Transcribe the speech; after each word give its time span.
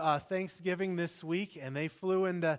uh, 0.00 0.18
Thanksgiving 0.18 0.96
this 0.96 1.22
week, 1.22 1.58
and 1.60 1.76
they 1.76 1.88
flew 1.88 2.24
into 2.26 2.58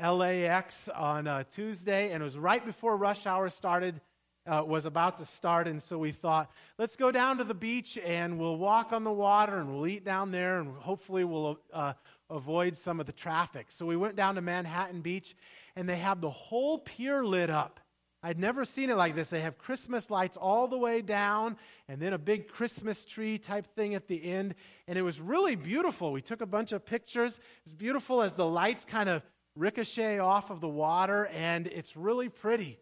LAX 0.00 0.88
on 0.88 1.26
uh, 1.26 1.44
Tuesday, 1.50 2.12
and 2.12 2.22
it 2.22 2.24
was 2.24 2.38
right 2.38 2.64
before 2.64 2.96
rush 2.96 3.26
hour 3.26 3.48
started, 3.48 4.00
uh, 4.46 4.62
was 4.66 4.86
about 4.86 5.18
to 5.18 5.24
start, 5.24 5.68
and 5.68 5.82
so 5.82 5.98
we 5.98 6.10
thought, 6.10 6.50
let's 6.78 6.96
go 6.96 7.10
down 7.12 7.38
to 7.38 7.44
the 7.44 7.54
beach 7.54 7.98
and 8.04 8.38
we'll 8.38 8.56
walk 8.56 8.92
on 8.92 9.04
the 9.04 9.12
water 9.12 9.56
and 9.58 9.72
we'll 9.72 9.86
eat 9.86 10.04
down 10.04 10.30
there, 10.30 10.58
and 10.58 10.76
hopefully 10.76 11.24
we'll 11.24 11.58
uh, 11.72 11.92
avoid 12.28 12.76
some 12.76 13.00
of 13.00 13.06
the 13.06 13.12
traffic. 13.12 13.66
So 13.70 13.86
we 13.86 13.96
went 13.96 14.16
down 14.16 14.34
to 14.34 14.40
Manhattan 14.40 15.00
Beach, 15.00 15.36
and 15.76 15.88
they 15.88 15.96
have 15.96 16.20
the 16.20 16.30
whole 16.30 16.78
pier 16.78 17.24
lit 17.24 17.50
up. 17.50 17.80
I'd 18.24 18.38
never 18.38 18.64
seen 18.64 18.88
it 18.88 18.96
like 18.96 19.16
this. 19.16 19.30
They 19.30 19.40
have 19.40 19.58
Christmas 19.58 20.08
lights 20.08 20.36
all 20.36 20.68
the 20.68 20.78
way 20.78 21.02
down 21.02 21.56
and 21.88 22.00
then 22.00 22.12
a 22.12 22.18
big 22.18 22.46
Christmas 22.46 23.04
tree 23.04 23.36
type 23.36 23.66
thing 23.74 23.96
at 23.96 24.06
the 24.06 24.24
end. 24.24 24.54
And 24.86 24.96
it 24.96 25.02
was 25.02 25.20
really 25.20 25.56
beautiful. 25.56 26.12
We 26.12 26.22
took 26.22 26.40
a 26.40 26.46
bunch 26.46 26.70
of 26.70 26.86
pictures. 26.86 27.38
It 27.38 27.64
was 27.64 27.72
beautiful 27.72 28.22
as 28.22 28.34
the 28.34 28.46
lights 28.46 28.84
kind 28.84 29.08
of 29.08 29.22
ricochet 29.56 30.20
off 30.20 30.50
of 30.50 30.60
the 30.60 30.68
water, 30.68 31.26
and 31.26 31.66
it's 31.66 31.96
really 31.96 32.28
pretty. 32.28 32.78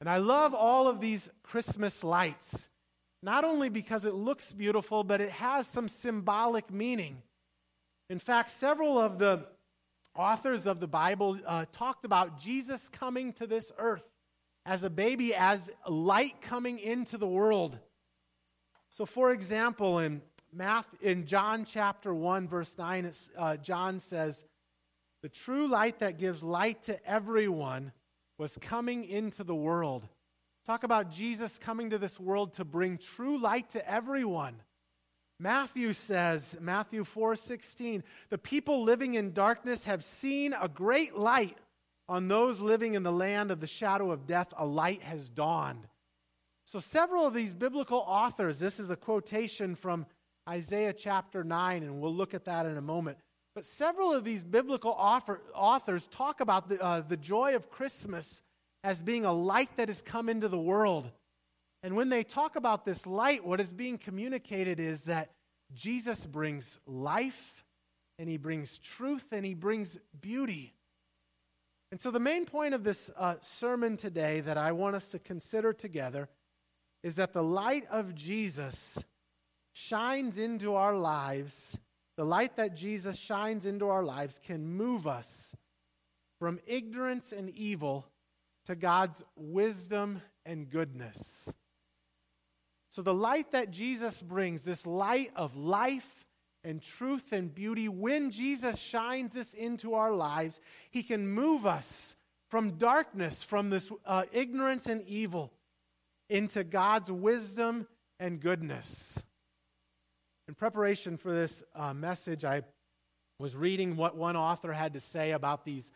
And 0.00 0.08
I 0.08 0.18
love 0.18 0.54
all 0.54 0.86
of 0.86 1.00
these 1.00 1.30
Christmas 1.42 2.04
lights, 2.04 2.68
not 3.22 3.44
only 3.44 3.68
because 3.68 4.04
it 4.04 4.14
looks 4.14 4.52
beautiful, 4.52 5.02
but 5.02 5.20
it 5.20 5.30
has 5.30 5.66
some 5.66 5.88
symbolic 5.88 6.70
meaning. 6.70 7.22
In 8.10 8.18
fact, 8.18 8.50
several 8.50 8.98
of 8.98 9.18
the 9.18 9.46
authors 10.14 10.66
of 10.66 10.78
the 10.78 10.86
Bible 10.86 11.38
uh, 11.46 11.64
talked 11.72 12.04
about 12.04 12.38
Jesus 12.38 12.88
coming 12.88 13.32
to 13.34 13.46
this 13.46 13.72
earth 13.78 14.04
as 14.64 14.84
a 14.84 14.90
baby, 14.90 15.34
as 15.34 15.70
light 15.88 16.40
coming 16.40 16.78
into 16.78 17.18
the 17.18 17.26
world. 17.26 17.78
So, 18.88 19.06
for 19.06 19.32
example, 19.32 19.98
in, 19.98 20.22
Math, 20.52 20.86
in 21.00 21.26
John 21.26 21.64
chapter 21.64 22.14
1, 22.14 22.48
verse 22.48 22.76
9, 22.78 23.10
uh, 23.36 23.56
John 23.56 23.98
says, 24.00 24.44
The 25.22 25.28
true 25.28 25.66
light 25.66 25.98
that 26.00 26.18
gives 26.18 26.42
light 26.42 26.82
to 26.84 27.04
everyone 27.08 27.92
was 28.38 28.58
coming 28.60 29.04
into 29.04 29.44
the 29.44 29.54
world. 29.54 30.06
Talk 30.64 30.84
about 30.84 31.10
Jesus 31.10 31.58
coming 31.58 31.90
to 31.90 31.98
this 31.98 32.20
world 32.20 32.52
to 32.54 32.64
bring 32.64 32.98
true 32.98 33.40
light 33.40 33.70
to 33.70 33.90
everyone. 33.90 34.54
Matthew 35.38 35.92
says, 35.92 36.56
Matthew 36.60 37.02
4:16, 37.02 38.04
the 38.30 38.38
people 38.38 38.84
living 38.84 39.14
in 39.14 39.32
darkness 39.32 39.86
have 39.86 40.04
seen 40.04 40.52
a 40.52 40.68
great 40.68 41.16
light. 41.16 41.58
On 42.08 42.28
those 42.28 42.60
living 42.60 42.94
in 42.94 43.02
the 43.02 43.12
land 43.12 43.50
of 43.50 43.60
the 43.60 43.66
shadow 43.66 44.10
of 44.10 44.26
death, 44.26 44.52
a 44.56 44.66
light 44.66 45.02
has 45.02 45.28
dawned. 45.28 45.86
So, 46.64 46.78
several 46.78 47.26
of 47.26 47.34
these 47.34 47.54
biblical 47.54 47.98
authors, 47.98 48.58
this 48.58 48.78
is 48.78 48.90
a 48.90 48.96
quotation 48.96 49.74
from 49.74 50.06
Isaiah 50.48 50.92
chapter 50.92 51.44
9, 51.44 51.82
and 51.82 52.00
we'll 52.00 52.14
look 52.14 52.34
at 52.34 52.44
that 52.44 52.66
in 52.66 52.76
a 52.76 52.82
moment. 52.82 53.18
But 53.54 53.66
several 53.66 54.12
of 54.12 54.24
these 54.24 54.44
biblical 54.44 54.92
author, 54.92 55.40
authors 55.54 56.06
talk 56.06 56.40
about 56.40 56.68
the, 56.68 56.82
uh, 56.82 57.02
the 57.02 57.16
joy 57.16 57.54
of 57.54 57.70
Christmas 57.70 58.42
as 58.82 59.02
being 59.02 59.24
a 59.24 59.32
light 59.32 59.76
that 59.76 59.88
has 59.88 60.02
come 60.02 60.28
into 60.28 60.48
the 60.48 60.58
world. 60.58 61.10
And 61.82 61.96
when 61.96 62.08
they 62.08 62.24
talk 62.24 62.56
about 62.56 62.84
this 62.84 63.06
light, 63.06 63.44
what 63.44 63.60
is 63.60 63.72
being 63.72 63.98
communicated 63.98 64.80
is 64.80 65.04
that 65.04 65.30
Jesus 65.74 66.26
brings 66.26 66.78
life, 66.86 67.64
and 68.18 68.28
he 68.28 68.36
brings 68.36 68.78
truth, 68.78 69.24
and 69.32 69.44
he 69.44 69.54
brings 69.54 69.98
beauty. 70.20 70.74
And 71.92 72.00
so, 72.00 72.10
the 72.10 72.18
main 72.18 72.46
point 72.46 72.72
of 72.72 72.84
this 72.84 73.10
uh, 73.18 73.34
sermon 73.42 73.98
today 73.98 74.40
that 74.40 74.56
I 74.56 74.72
want 74.72 74.96
us 74.96 75.08
to 75.08 75.18
consider 75.18 75.74
together 75.74 76.30
is 77.02 77.16
that 77.16 77.34
the 77.34 77.42
light 77.42 77.84
of 77.90 78.14
Jesus 78.14 79.04
shines 79.74 80.38
into 80.38 80.74
our 80.74 80.96
lives. 80.96 81.78
The 82.16 82.24
light 82.24 82.56
that 82.56 82.76
Jesus 82.76 83.18
shines 83.18 83.66
into 83.66 83.90
our 83.90 84.02
lives 84.02 84.40
can 84.42 84.66
move 84.66 85.06
us 85.06 85.54
from 86.38 86.60
ignorance 86.66 87.30
and 87.30 87.50
evil 87.50 88.06
to 88.64 88.74
God's 88.74 89.22
wisdom 89.36 90.22
and 90.46 90.70
goodness. 90.70 91.52
So, 92.88 93.02
the 93.02 93.12
light 93.12 93.52
that 93.52 93.70
Jesus 93.70 94.22
brings, 94.22 94.64
this 94.64 94.86
light 94.86 95.30
of 95.36 95.58
life 95.58 96.21
and 96.64 96.80
truth 96.80 97.32
and 97.32 97.54
beauty, 97.54 97.88
when 97.88 98.30
Jesus 98.30 98.78
shines 98.78 99.34
this 99.34 99.54
into 99.54 99.94
our 99.94 100.12
lives, 100.12 100.60
he 100.90 101.02
can 101.02 101.28
move 101.28 101.66
us 101.66 102.16
from 102.48 102.72
darkness, 102.72 103.42
from 103.42 103.70
this 103.70 103.90
uh, 104.06 104.24
ignorance 104.32 104.86
and 104.86 105.02
evil, 105.06 105.52
into 106.28 106.64
God's 106.64 107.10
wisdom 107.10 107.86
and 108.20 108.40
goodness. 108.40 109.22
In 110.48 110.54
preparation 110.54 111.16
for 111.16 111.32
this 111.32 111.62
uh, 111.74 111.94
message, 111.94 112.44
I 112.44 112.62
was 113.38 113.56
reading 113.56 113.96
what 113.96 114.16
one 114.16 114.36
author 114.36 114.72
had 114.72 114.92
to 114.92 115.00
say 115.00 115.32
about 115.32 115.64
these 115.64 115.92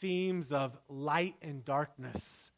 themes 0.00 0.52
of 0.52 0.76
light 0.88 1.34
and 1.42 1.64
darkness. 1.64 2.50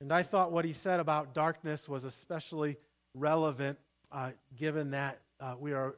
And 0.00 0.12
I 0.12 0.22
thought 0.22 0.52
what 0.52 0.64
he 0.64 0.72
said 0.72 1.00
about 1.00 1.34
darkness 1.34 1.88
was 1.88 2.04
especially 2.04 2.76
relevant 3.14 3.78
uh, 4.12 4.32
given 4.54 4.90
that 4.90 5.20
uh, 5.40 5.54
we 5.58 5.72
are 5.72 5.96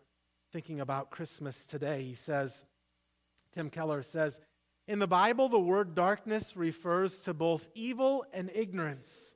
thinking 0.53 0.81
about 0.81 1.11
Christmas 1.11 1.67
today. 1.67 2.03
He 2.03 2.15
says, 2.15 2.65
Tim 3.53 3.71
Keller 3.71 4.03
says, 4.03 4.41
in 4.87 4.99
the 4.99 5.07
Bible, 5.07 5.51
the 5.51 5.59
word 5.59 5.95
darkness 5.95 6.57
refers 6.57 7.21
to 7.21 7.35
both 7.35 7.69
evil 7.75 8.25
and 8.33 8.51
ignorance. 8.55 9.35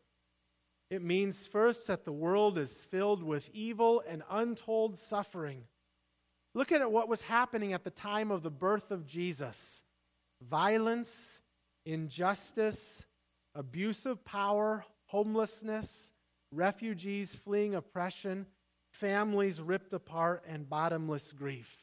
It 0.88 1.02
means, 1.02 1.46
first, 1.46 1.86
that 1.88 2.04
the 2.04 2.12
world 2.12 2.56
is 2.56 2.86
filled 2.86 3.22
with 3.22 3.50
evil 3.52 4.02
and 4.08 4.22
untold 4.30 4.96
suffering. 4.98 5.64
Look 6.54 6.72
at 6.72 6.90
what 6.90 7.08
was 7.08 7.22
happening 7.22 7.74
at 7.74 7.84
the 7.84 7.90
time 7.90 8.30
of 8.30 8.42
the 8.42 8.50
birth 8.50 8.90
of 8.90 9.06
Jesus 9.06 9.82
violence, 10.40 11.40
injustice, 11.84 13.04
abuse 13.54 14.06
of 14.06 14.24
power, 14.24 14.84
homelessness, 15.06 16.12
refugees 16.50 17.34
fleeing 17.34 17.74
oppression 17.74 18.46
families 18.92 19.60
ripped 19.60 19.92
apart, 19.92 20.44
and 20.46 20.68
bottomless 20.68 21.32
grief. 21.32 21.82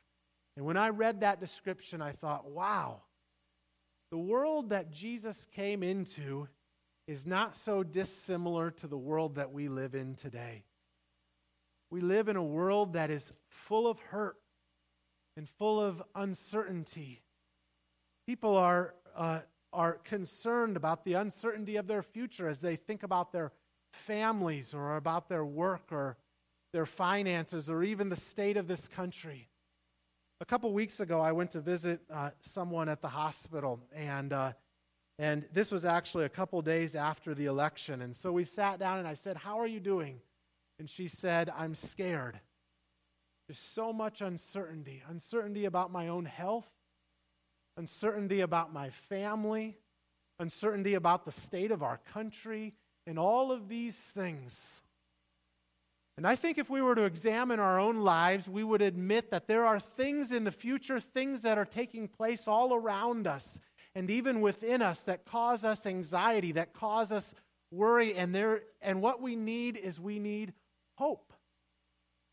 And 0.55 0.65
when 0.65 0.77
I 0.77 0.89
read 0.89 1.21
that 1.21 1.39
description, 1.39 2.01
I 2.01 2.11
thought, 2.11 2.49
wow, 2.49 3.01
the 4.11 4.17
world 4.17 4.69
that 4.69 4.91
Jesus 4.91 5.45
came 5.45 5.83
into 5.83 6.47
is 7.07 7.25
not 7.25 7.55
so 7.55 7.83
dissimilar 7.83 8.71
to 8.71 8.87
the 8.87 8.97
world 8.97 9.35
that 9.35 9.51
we 9.51 9.67
live 9.67 9.95
in 9.95 10.15
today. 10.15 10.63
We 11.89 12.01
live 12.01 12.27
in 12.27 12.35
a 12.35 12.43
world 12.43 12.93
that 12.93 13.09
is 13.09 13.33
full 13.47 13.87
of 13.87 13.99
hurt 13.99 14.37
and 15.35 15.49
full 15.49 15.79
of 15.79 16.03
uncertainty. 16.13 17.21
People 18.27 18.55
are, 18.55 18.93
uh, 19.15 19.39
are 19.73 19.93
concerned 19.93 20.77
about 20.77 21.03
the 21.03 21.13
uncertainty 21.13 21.77
of 21.77 21.87
their 21.87 22.03
future 22.03 22.47
as 22.47 22.59
they 22.59 22.75
think 22.75 23.01
about 23.01 23.31
their 23.31 23.51
families 23.91 24.73
or 24.73 24.97
about 24.97 25.29
their 25.29 25.45
work 25.45 25.91
or 25.91 26.17
their 26.73 26.85
finances, 26.85 27.69
or 27.69 27.83
even 27.83 28.09
the 28.09 28.15
state 28.15 28.57
of 28.57 28.67
this 28.67 28.87
country. 28.87 29.47
A 30.41 30.45
couple 30.45 30.71
weeks 30.71 30.99
ago, 30.99 31.19
I 31.19 31.31
went 31.31 31.51
to 31.51 31.61
visit 31.61 32.01
uh, 32.13 32.29
someone 32.41 32.87
at 32.87 33.01
the 33.01 33.09
hospital, 33.09 33.81
and, 33.93 34.31
uh, 34.31 34.53
and 35.17 35.45
this 35.51 35.71
was 35.71 35.83
actually 35.83 36.25
a 36.25 36.29
couple 36.29 36.61
days 36.61 36.95
after 36.95 37.33
the 37.33 37.45
election. 37.45 38.01
And 38.01 38.15
so 38.15 38.31
we 38.31 38.45
sat 38.45 38.79
down, 38.79 38.99
and 38.99 39.07
I 39.07 39.15
said, 39.15 39.35
How 39.35 39.59
are 39.59 39.67
you 39.67 39.79
doing? 39.79 40.21
And 40.79 40.89
she 40.89 41.07
said, 41.07 41.51
I'm 41.55 41.75
scared. 41.75 42.39
There's 43.47 43.59
so 43.59 43.91
much 43.91 44.21
uncertainty 44.21 45.01
uncertainty 45.09 45.65
about 45.65 45.91
my 45.91 46.07
own 46.07 46.25
health, 46.25 46.69
uncertainty 47.77 48.41
about 48.41 48.71
my 48.71 48.91
family, 49.09 49.75
uncertainty 50.39 50.93
about 50.93 51.25
the 51.25 51.31
state 51.31 51.71
of 51.71 51.81
our 51.81 51.99
country, 52.13 52.75
and 53.07 53.17
all 53.17 53.51
of 53.51 53.67
these 53.67 53.97
things. 53.97 54.81
And 56.19 56.27
I 56.27 56.35
think 56.35 56.57
if 56.57 56.69
we 56.69 56.81
were 56.81 56.95
to 56.95 57.05
examine 57.05 57.61
our 57.61 57.79
own 57.79 58.01
lives, 58.01 58.45
we 58.45 58.61
would 58.61 58.81
admit 58.81 59.31
that 59.31 59.47
there 59.47 59.65
are 59.65 59.79
things 59.79 60.33
in 60.33 60.43
the 60.43 60.51
future, 60.51 60.99
things 60.99 61.43
that 61.43 61.57
are 61.57 61.63
taking 61.63 62.09
place 62.09 62.45
all 62.45 62.73
around 62.73 63.25
us 63.25 63.57
and 63.95 64.11
even 64.11 64.41
within 64.41 64.81
us 64.81 65.03
that 65.03 65.23
cause 65.23 65.63
us 65.63 65.85
anxiety, 65.85 66.51
that 66.51 66.73
cause 66.73 67.13
us 67.13 67.33
worry. 67.71 68.15
And, 68.15 68.35
there, 68.35 68.63
and 68.81 69.01
what 69.01 69.21
we 69.21 69.37
need 69.37 69.77
is 69.77 69.97
we 69.97 70.19
need 70.19 70.51
hope 70.97 71.31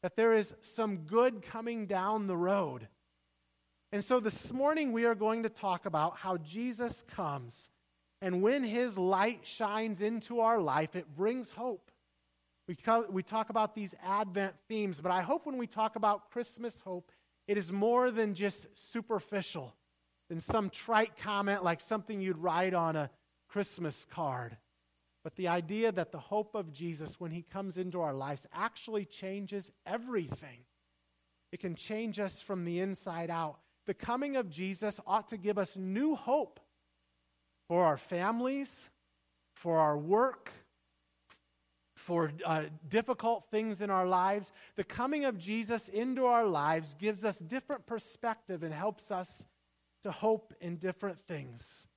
that 0.02 0.16
there 0.16 0.32
is 0.32 0.52
some 0.58 0.96
good 1.06 1.42
coming 1.42 1.86
down 1.86 2.26
the 2.26 2.36
road. 2.36 2.88
And 3.92 4.02
so 4.04 4.18
this 4.18 4.52
morning 4.52 4.90
we 4.90 5.04
are 5.04 5.14
going 5.14 5.44
to 5.44 5.48
talk 5.48 5.86
about 5.86 6.16
how 6.16 6.38
Jesus 6.38 7.04
comes. 7.14 7.70
And 8.20 8.42
when 8.42 8.64
his 8.64 8.98
light 8.98 9.42
shines 9.44 10.02
into 10.02 10.40
our 10.40 10.60
life, 10.60 10.96
it 10.96 11.14
brings 11.14 11.52
hope. 11.52 11.92
We, 12.68 12.76
we 13.10 13.22
talk 13.22 13.50
about 13.50 13.74
these 13.74 13.94
Advent 14.02 14.54
themes, 14.68 15.00
but 15.00 15.12
I 15.12 15.22
hope 15.22 15.46
when 15.46 15.56
we 15.56 15.66
talk 15.66 15.96
about 15.96 16.30
Christmas 16.30 16.80
hope, 16.80 17.12
it 17.46 17.56
is 17.56 17.70
more 17.70 18.10
than 18.10 18.34
just 18.34 18.66
superficial, 18.76 19.74
than 20.28 20.40
some 20.40 20.70
trite 20.70 21.16
comment 21.16 21.62
like 21.62 21.80
something 21.80 22.20
you'd 22.20 22.38
write 22.38 22.74
on 22.74 22.96
a 22.96 23.10
Christmas 23.48 24.04
card. 24.04 24.56
But 25.22 25.36
the 25.36 25.48
idea 25.48 25.92
that 25.92 26.12
the 26.12 26.18
hope 26.18 26.54
of 26.54 26.72
Jesus, 26.72 27.20
when 27.20 27.30
he 27.30 27.42
comes 27.42 27.78
into 27.78 28.00
our 28.00 28.14
lives, 28.14 28.46
actually 28.52 29.04
changes 29.04 29.72
everything. 29.84 30.64
It 31.52 31.60
can 31.60 31.74
change 31.74 32.18
us 32.18 32.42
from 32.42 32.64
the 32.64 32.80
inside 32.80 33.30
out. 33.30 33.58
the 33.86 33.94
coming 33.94 34.36
of 34.36 34.50
Jesus 34.50 34.98
ought 35.06 35.28
to 35.28 35.36
give 35.36 35.58
us 35.58 35.76
new 35.76 36.16
hope 36.16 36.58
for 37.68 37.84
our 37.84 37.96
families, 37.96 38.88
for 39.54 39.78
our 39.78 39.96
work, 39.96 40.52
for 42.06 42.30
uh, 42.44 42.62
difficult 42.88 43.46
things 43.50 43.82
in 43.82 43.90
our 43.90 44.06
lives. 44.06 44.52
The 44.76 44.84
coming 44.84 45.24
of 45.24 45.36
Jesus 45.36 45.88
into 45.88 46.26
our 46.26 46.46
lives 46.46 46.94
gives 46.94 47.24
us 47.24 47.40
different 47.40 47.84
perspective 47.84 48.62
and 48.62 48.72
helps 48.72 49.10
us 49.10 49.44
to 50.04 50.12
hope 50.12 50.54
in 50.60 50.76
different 50.76 51.18
things. 51.18 51.88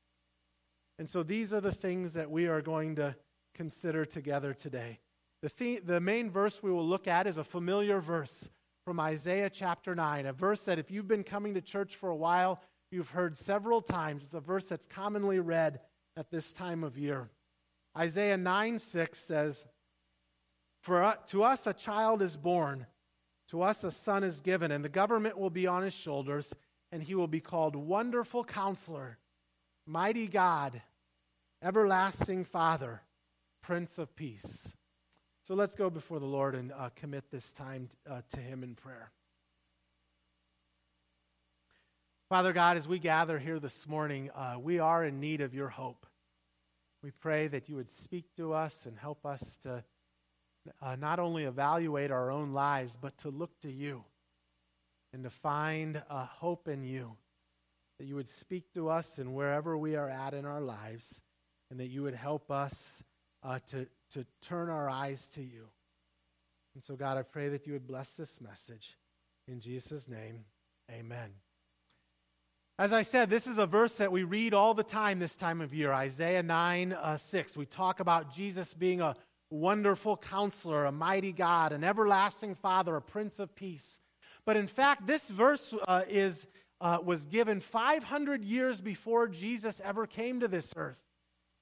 And 0.97 1.07
so 1.07 1.21
these 1.21 1.53
are 1.53 1.61
the 1.61 1.71
things 1.71 2.13
that 2.13 2.31
we 2.31 2.47
are 2.47 2.59
going 2.59 2.95
to 2.95 3.15
consider 3.53 4.03
together 4.03 4.51
today. 4.55 4.99
The, 5.43 5.51
the, 5.57 5.79
the 5.79 6.01
main 6.01 6.31
verse 6.31 6.63
we 6.63 6.71
will 6.71 6.87
look 6.87 7.07
at 7.07 7.27
is 7.27 7.37
a 7.37 7.43
familiar 7.43 8.01
verse 8.01 8.49
from 8.85 8.99
Isaiah 8.99 9.51
chapter 9.51 9.93
9, 9.93 10.25
a 10.25 10.33
verse 10.33 10.65
that 10.65 10.79
if 10.79 10.89
you've 10.89 11.07
been 11.07 11.23
coming 11.23 11.53
to 11.53 11.61
church 11.61 11.95
for 11.95 12.09
a 12.09 12.15
while, 12.15 12.63
you've 12.89 13.11
heard 13.11 13.37
several 13.37 13.79
times. 13.79 14.23
It's 14.23 14.33
a 14.33 14.39
verse 14.39 14.65
that's 14.65 14.87
commonly 14.87 15.39
read 15.39 15.81
at 16.17 16.31
this 16.31 16.51
time 16.51 16.83
of 16.83 16.97
year. 16.97 17.29
Isaiah 17.95 18.37
9 18.37 18.79
6 18.79 19.19
says, 19.19 19.65
For 20.81 21.17
to 21.27 21.43
us 21.43 21.67
a 21.67 21.73
child 21.73 22.21
is 22.21 22.37
born, 22.37 22.85
to 23.49 23.61
us 23.61 23.83
a 23.83 23.91
son 23.91 24.23
is 24.23 24.41
given, 24.41 24.71
and 24.71 24.83
the 24.83 24.89
government 24.89 25.37
will 25.37 25.49
be 25.49 25.67
on 25.67 25.83
his 25.83 25.93
shoulders, 25.93 26.53
and 26.91 27.03
he 27.03 27.15
will 27.15 27.27
be 27.27 27.41
called 27.41 27.75
Wonderful 27.75 28.43
Counselor, 28.43 29.17
Mighty 29.85 30.27
God, 30.27 30.81
Everlasting 31.61 32.45
Father, 32.45 33.01
Prince 33.61 33.99
of 33.99 34.15
Peace. 34.15 34.75
So 35.43 35.55
let's 35.55 35.75
go 35.75 35.89
before 35.89 36.19
the 36.19 36.25
Lord 36.25 36.53
and 36.53 36.71
uh, 36.71 36.89
commit 36.95 37.31
this 37.31 37.51
time 37.51 37.89
uh, 38.07 38.21
to 38.33 38.39
Him 38.39 38.63
in 38.63 38.75
prayer. 38.75 39.11
Father 42.29 42.53
God, 42.53 42.77
as 42.77 42.87
we 42.87 42.99
gather 42.99 43.39
here 43.39 43.59
this 43.59 43.87
morning, 43.87 44.29
uh, 44.35 44.57
we 44.61 44.77
are 44.77 45.03
in 45.03 45.19
need 45.19 45.41
of 45.41 45.55
your 45.55 45.69
hope. 45.69 46.05
We 47.01 47.09
pray 47.09 47.47
that 47.47 47.67
you 47.67 47.75
would 47.77 47.89
speak 47.89 48.25
to 48.37 48.53
us 48.53 48.85
and 48.85 48.95
help 48.95 49.25
us 49.25 49.57
to 49.63 49.83
uh, 50.81 50.95
not 50.95 51.19
only 51.19 51.43
evaluate 51.43 52.11
our 52.11 52.31
own 52.31 52.53
lives, 52.53 52.97
but 52.99 53.17
to 53.19 53.29
look 53.29 53.59
to 53.61 53.71
you 53.71 54.03
and 55.13 55.23
to 55.23 55.29
find 55.29 56.01
uh, 56.09 56.25
hope 56.25 56.67
in 56.67 56.83
you. 56.83 57.15
That 57.99 58.05
you 58.05 58.15
would 58.15 58.29
speak 58.29 58.71
to 58.73 58.89
us 58.89 59.17
and 59.17 59.35
wherever 59.35 59.77
we 59.77 59.95
are 59.95 60.09
at 60.09 60.33
in 60.33 60.45
our 60.45 60.61
lives, 60.61 61.21
and 61.69 61.79
that 61.79 61.87
you 61.87 62.03
would 62.03 62.15
help 62.15 62.49
us 62.49 63.03
uh, 63.43 63.59
to, 63.67 63.87
to 64.13 64.25
turn 64.41 64.69
our 64.69 64.89
eyes 64.89 65.27
to 65.29 65.41
you. 65.41 65.67
And 66.75 66.83
so, 66.83 66.95
God, 66.95 67.17
I 67.17 67.23
pray 67.23 67.49
that 67.49 67.67
you 67.67 67.73
would 67.73 67.87
bless 67.87 68.15
this 68.15 68.39
message. 68.39 68.95
In 69.47 69.59
Jesus' 69.59 70.07
name, 70.07 70.45
amen. 70.89 71.31
As 72.77 72.93
I 72.93 73.01
said, 73.01 73.29
this 73.29 73.45
is 73.45 73.57
a 73.57 73.65
verse 73.65 73.97
that 73.97 74.11
we 74.11 74.23
read 74.23 74.53
all 74.53 74.73
the 74.73 74.83
time 74.83 75.19
this 75.19 75.35
time 75.35 75.59
of 75.59 75.73
year 75.73 75.91
Isaiah 75.91 76.41
9 76.41 76.93
uh, 76.93 77.17
6. 77.17 77.57
We 77.57 77.65
talk 77.65 77.99
about 77.99 78.33
Jesus 78.33 78.73
being 78.73 79.01
a 79.01 79.17
wonderful 79.49 80.17
counselor, 80.17 80.85
a 80.85 80.91
mighty 80.91 81.33
God, 81.33 81.71
an 81.71 81.83
everlasting 81.83 82.55
Father, 82.55 82.95
a 82.95 83.01
Prince 83.01 83.39
of 83.39 83.55
Peace. 83.55 83.99
But 84.45 84.57
in 84.57 84.67
fact, 84.67 85.07
this 85.07 85.27
verse 85.27 85.73
uh, 85.87 86.03
is, 86.07 86.47
uh, 86.81 86.99
was 87.03 87.25
given 87.25 87.59
500 87.59 88.43
years 88.43 88.81
before 88.81 89.27
Jesus 89.27 89.81
ever 89.83 90.07
came 90.07 90.39
to 90.39 90.47
this 90.47 90.73
earth. 90.75 91.01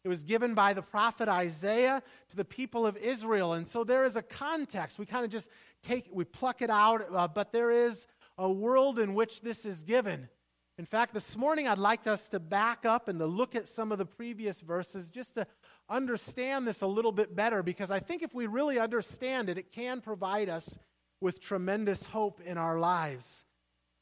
It 0.03 0.09
was 0.09 0.23
given 0.23 0.53
by 0.53 0.73
the 0.73 0.81
prophet 0.81 1.27
Isaiah 1.27 2.01
to 2.29 2.35
the 2.35 2.45
people 2.45 2.85
of 2.85 2.95
Israel. 2.97 3.53
And 3.53 3.67
so 3.67 3.83
there 3.83 4.05
is 4.05 4.15
a 4.15 4.21
context. 4.21 4.99
We 4.99 5.05
kind 5.05 5.25
of 5.25 5.31
just 5.31 5.49
take, 5.83 6.07
we 6.13 6.23
pluck 6.23 6.61
it 6.61 6.69
out, 6.69 7.05
uh, 7.13 7.27
but 7.27 7.51
there 7.51 7.71
is 7.71 8.07
a 8.37 8.49
world 8.49 8.99
in 8.99 9.15
which 9.15 9.41
this 9.41 9.65
is 9.65 9.83
given. 9.83 10.29
In 10.77 10.85
fact, 10.85 11.13
this 11.13 11.35
morning 11.35 11.67
I'd 11.67 11.79
like 11.79 12.05
us 12.05 12.29
to 12.29 12.39
back 12.39 12.85
up 12.85 13.07
and 13.07 13.17
to 13.19 13.25
look 13.25 13.55
at 13.55 13.67
some 13.67 13.91
of 13.91 13.97
the 13.97 14.05
previous 14.05 14.61
verses 14.61 15.09
just 15.09 15.35
to 15.35 15.47
understand 15.89 16.67
this 16.67 16.81
a 16.81 16.87
little 16.87 17.11
bit 17.11 17.35
better 17.35 17.63
because 17.63 17.91
I 17.91 17.99
think 17.99 18.21
if 18.21 18.33
we 18.33 18.47
really 18.47 18.79
understand 18.79 19.49
it, 19.49 19.57
it 19.57 19.71
can 19.71 20.01
provide 20.01 20.49
us 20.49 20.77
with 21.21 21.39
tremendous 21.39 22.03
hope 22.03 22.41
in 22.41 22.57
our 22.57 22.79
lives. 22.79 23.45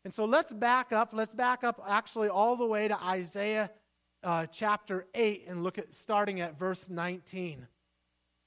And 0.04 0.14
so 0.14 0.26
let's 0.26 0.54
back 0.54 0.92
up. 0.92 1.10
Let's 1.14 1.34
back 1.34 1.64
up 1.64 1.84
actually 1.88 2.30
all 2.30 2.56
the 2.56 2.66
way 2.66 2.88
to 2.88 3.04
Isaiah 3.04 3.72
uh, 4.24 4.46
chapter 4.48 5.06
8 5.14 5.46
and 5.48 5.64
look 5.64 5.78
at 5.78 5.94
starting 5.94 6.42
at 6.42 6.58
verse 6.58 6.90
19. 6.90 7.68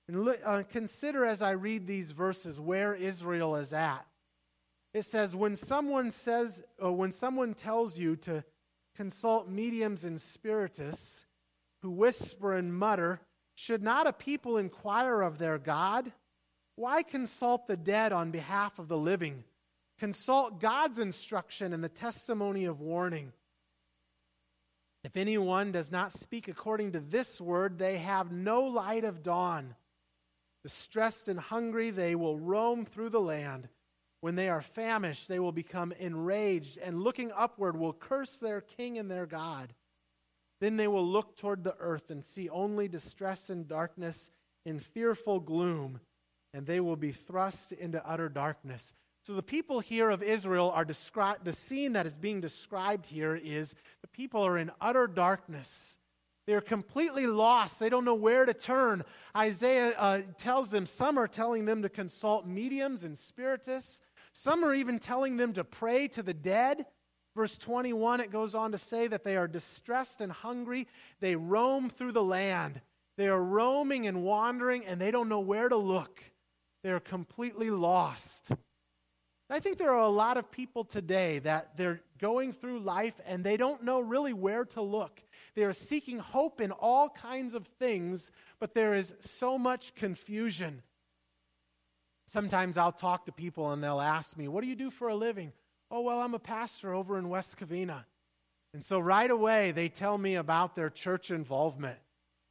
And 0.09 0.25
look, 0.25 0.41
uh, 0.45 0.63
consider 0.69 1.25
as 1.25 1.43
I 1.43 1.51
read 1.51 1.87
these 1.87 2.11
verses 2.11 2.59
where 2.59 2.95
Israel 2.95 3.57
is 3.57 3.73
at. 3.73 4.07
It 4.95 5.05
says, 5.05 5.37
when 5.37 5.55
someone 5.55 6.11
says, 6.11 6.63
uh, 6.83 6.91
when 6.93 7.13
someone 7.13 7.55
tells 7.55 7.99
you 7.99 8.17
to 8.17 8.43
consult 8.97 9.49
mediums 9.49 10.05
and 10.05 10.21
spiritists 10.21 11.27
who 11.83 11.91
whisper 11.91 12.55
and 12.55 12.75
mutter, 12.75 13.21
should 13.61 13.83
not 13.83 14.07
a 14.07 14.13
people 14.13 14.57
inquire 14.57 15.21
of 15.21 15.39
their 15.39 15.59
God? 15.59 16.13
Why 16.77 17.03
consult 17.03 17.67
the 17.67 17.77
dead 17.77 18.13
on 18.13 18.31
behalf 18.31 18.79
of 18.79 18.87
the 18.87 18.97
living? 18.97 19.43
Consult 19.99 20.61
God's 20.61 21.01
instruction 21.01 21.73
and 21.73 21.83
the 21.83 21.89
testimony 21.89 22.67
of 22.67 22.81
warning. 22.81 23.33
If 25.03 25.17
anyone 25.17 25.73
does 25.73 25.91
not 25.91 26.13
speak 26.13 26.47
according 26.47 26.93
to 26.93 27.01
this 27.01 27.41
word, 27.41 27.81
they 27.81 27.99
have 27.99 28.31
no 28.31 28.63
light 28.63 29.03
of 29.03 29.25
dawn. 29.25 29.75
Distressed 30.63 31.29
and 31.29 31.41
hungry, 31.41 31.91
they 31.91 32.15
will 32.15 32.39
roam 32.39 32.85
through 32.85 33.11
the 33.11 33.21
land. 33.21 33.69
When 34.21 34.37
they 34.37 34.49
are 34.49 34.63
famished, 34.63 35.27
they 35.27 35.41
will 35.41 35.51
become 35.51 35.91
enraged, 35.99 36.79
and 36.79 37.03
looking 37.03 37.33
upward, 37.33 37.77
will 37.77 37.93
curse 37.93 38.37
their 38.37 38.61
king 38.61 38.99
and 38.99 39.11
their 39.11 39.27
God. 39.27 39.75
Then 40.61 40.77
they 40.77 40.89
will 40.89 41.07
look 41.07 41.37
toward 41.37 41.65
the 41.65 41.77
earth 41.79 42.11
and 42.11 42.25
see 42.25 42.49
only 42.49 42.89
distress 42.89 43.51
and 43.51 43.69
darkness 43.69 44.31
in 44.67 44.81
fearful 44.81 45.41
gloom, 45.41 46.01
and 46.53 46.67
they 46.67 46.81
will 46.81 46.97
be 46.97 47.13
thrust 47.13 47.73
into 47.73 48.05
utter 48.09 48.29
darkness. 48.29 48.93
So 49.23 49.35
the 49.35 49.43
people 49.43 49.81
here 49.81 50.11
of 50.11 50.23
Israel 50.23 50.71
are 50.71 50.85
described, 50.85 51.45
the 51.45 51.53
scene 51.53 51.93
that 51.93 52.07
is 52.07 52.17
being 52.17 52.41
described 52.41 53.07
here 53.07 53.37
is 53.37 53.75
the 54.01 54.09
people 54.09 54.45
are 54.45 54.59
in 54.59 54.71
utter 54.81 55.07
darkness. 55.07 55.99
They're 56.47 56.61
completely 56.63 57.27
lost. 57.27 57.79
They 57.79 57.91
don't 57.91 58.07
know 58.07 58.15
where 58.15 58.47
to 58.47 58.55
turn. 58.55 59.05
Isaiah 59.37 59.95
uh, 59.99 60.23
tells 60.39 60.71
them, 60.71 60.87
some 60.87 61.19
are 61.19 61.29
telling 61.29 61.67
them 61.67 61.83
to 61.83 61.91
consult 61.91 62.47
mediums 62.47 63.05
and 63.05 63.19
spiritists. 63.19 64.01
Some 64.33 64.65
are 64.65 64.73
even 64.73 64.99
telling 64.99 65.37
them 65.37 65.53
to 65.53 65.65
pray 65.65 66.09
to 66.09 66.23
the 66.23 66.33
dead. 66.33 66.87
Verse 67.39 67.57
21, 67.57 68.21
it 68.21 68.33
goes 68.33 68.57
on 68.57 68.73
to 68.73 68.79
say 68.79 69.07
that 69.07 69.23
they 69.23 69.37
are 69.37 69.47
distressed 69.47 70.21
and 70.21 70.33
hungry. 70.33 70.89
They 71.21 71.37
roam 71.37 71.89
through 71.89 72.11
the 72.11 72.23
land. 72.23 72.81
They 73.17 73.29
are 73.29 73.41
roaming 73.41 74.09
and 74.09 74.25
wandering, 74.25 74.85
and 74.85 75.01
they 75.01 75.13
don't 75.13 75.29
know 75.29 75.39
where 75.39 75.69
to 75.69 75.77
look. 75.77 76.21
They 76.83 76.91
are 76.91 76.99
completely 76.99 77.71
lost. 77.71 78.51
I 79.49 79.61
think 79.61 79.79
there 79.79 79.93
are 79.93 80.03
a 80.03 80.09
lot 80.09 80.37
of 80.37 80.51
people 80.51 80.83
today 80.83 81.39
that 81.39 81.77
they're 81.77 82.01
going 82.19 82.55
through 82.55 82.81
life 82.81 83.15
and 83.25 83.45
they 83.45 83.57
don't 83.57 83.85
know 83.85 84.01
really 84.01 84.33
where 84.33 84.65
to 84.65 84.83
look. 84.83 85.23
They 85.55 85.63
are 85.63 85.73
seeking 85.73 86.19
hope 86.19 86.61
in 86.61 86.73
all 86.73 87.09
kinds 87.09 87.55
of 87.55 87.69
things, 87.79 88.33
but 88.59 88.75
there 88.75 88.95
is 88.95 89.15
so 89.21 89.57
much 89.57 89.95
confusion. 89.95 90.83
Sometimes 92.27 92.77
I'll 92.77 92.91
talk 92.91 93.27
to 93.27 93.33
people 93.33 93.71
and 93.71 93.81
they'll 93.81 94.01
ask 94.01 94.37
me, 94.37 94.49
What 94.49 94.63
do 94.63 94.67
you 94.67 94.75
do 94.75 94.91
for 94.91 95.07
a 95.07 95.15
living? 95.15 95.53
Oh, 95.91 96.03
well, 96.03 96.21
I'm 96.21 96.35
a 96.35 96.39
pastor 96.39 96.93
over 96.93 97.19
in 97.19 97.29
West 97.29 97.59
Covina. 97.59 98.05
And 98.75 98.85
so 98.85 98.99
right 98.99 99.31
away, 99.31 99.73
they 99.73 99.89
tell 99.89 100.19
me 100.19 100.35
about 100.35 100.77
their 100.77 100.91
church 100.91 101.31
involvement. 101.31 101.99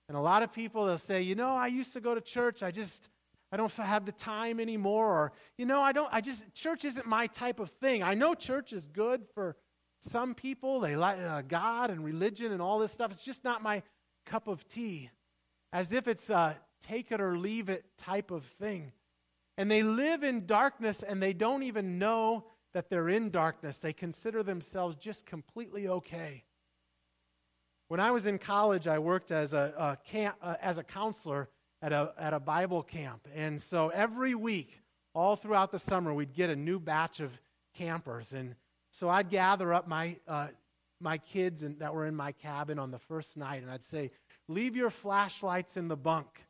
And 0.09 0.17
a 0.17 0.21
lot 0.21 0.41
of 0.41 0.51
people, 0.51 0.85
they'll 0.85 0.97
say, 0.97 1.21
You 1.21 1.35
know, 1.35 1.55
I 1.55 1.67
used 1.67 1.93
to 1.93 2.01
go 2.01 2.15
to 2.15 2.21
church. 2.21 2.63
I 2.63 2.71
just, 2.71 3.09
I 3.51 3.57
don't 3.57 3.71
have 3.73 4.05
the 4.05 4.11
time 4.11 4.59
anymore. 4.59 5.07
Or, 5.07 5.31
you 5.57 5.65
know, 5.65 5.81
I 5.81 5.91
don't, 5.91 6.09
I 6.11 6.21
just, 6.21 6.51
church 6.53 6.85
isn't 6.85 7.05
my 7.05 7.27
type 7.27 7.59
of 7.59 7.69
thing. 7.69 8.01
I 8.01 8.15
know 8.15 8.33
church 8.33 8.73
is 8.73 8.87
good 8.87 9.25
for 9.35 9.55
some 9.99 10.33
people. 10.33 10.79
They 10.79 10.95
like 10.95 11.19
uh, 11.19 11.41
God 11.41 11.91
and 11.91 12.03
religion 12.03 12.51
and 12.51 12.61
all 12.61 12.79
this 12.79 12.91
stuff. 12.91 13.11
It's 13.11 13.25
just 13.25 13.43
not 13.43 13.61
my 13.61 13.83
cup 14.25 14.47
of 14.47 14.67
tea. 14.67 15.09
As 15.73 15.91
if 15.91 16.07
it's 16.07 16.29
a 16.29 16.57
take 16.81 17.11
it 17.11 17.21
or 17.21 17.37
leave 17.37 17.69
it 17.69 17.85
type 17.97 18.31
of 18.31 18.43
thing. 18.59 18.91
And 19.57 19.69
they 19.69 19.83
live 19.83 20.23
in 20.23 20.45
darkness 20.45 21.03
and 21.03 21.21
they 21.21 21.33
don't 21.33 21.63
even 21.63 21.99
know 21.99 22.45
that 22.73 22.89
they're 22.89 23.09
in 23.09 23.29
darkness. 23.29 23.79
They 23.79 23.93
consider 23.93 24.43
themselves 24.43 24.95
just 24.95 25.25
completely 25.25 25.87
okay. 25.87 26.43
When 27.87 27.99
I 27.99 28.11
was 28.11 28.25
in 28.25 28.37
college, 28.37 28.87
I 28.87 28.99
worked 28.99 29.31
as 29.31 29.53
a, 29.53 29.73
a 29.77 29.97
camp, 30.05 30.35
uh, 30.41 30.55
as 30.61 30.77
a 30.77 30.83
counselor 30.83 31.49
at 31.81 31.93
a, 31.93 32.13
at 32.17 32.33
a 32.33 32.39
Bible 32.39 32.83
camp. 32.83 33.27
And 33.33 33.61
so 33.61 33.89
every 33.89 34.35
week, 34.35 34.81
all 35.13 35.35
throughout 35.35 35.71
the 35.71 35.79
summer, 35.79 36.13
we'd 36.13 36.33
get 36.33 36.49
a 36.49 36.55
new 36.55 36.79
batch 36.79 37.19
of 37.19 37.31
campers. 37.73 38.33
And 38.33 38.55
so 38.91 39.09
I'd 39.09 39.29
gather 39.29 39.73
up 39.73 39.87
my, 39.87 40.17
uh, 40.27 40.47
my 40.99 41.17
kids 41.17 41.63
in, 41.63 41.77
that 41.79 41.93
were 41.93 42.05
in 42.05 42.15
my 42.15 42.31
cabin 42.33 42.77
on 42.77 42.91
the 42.91 42.99
first 42.99 43.37
night, 43.37 43.61
and 43.61 43.71
I'd 43.71 43.85
say, 43.85 44.11
Leave 44.49 44.75
your 44.75 44.89
flashlights 44.89 45.75
in 45.75 45.89
the 45.89 45.97
bunk 45.97 46.45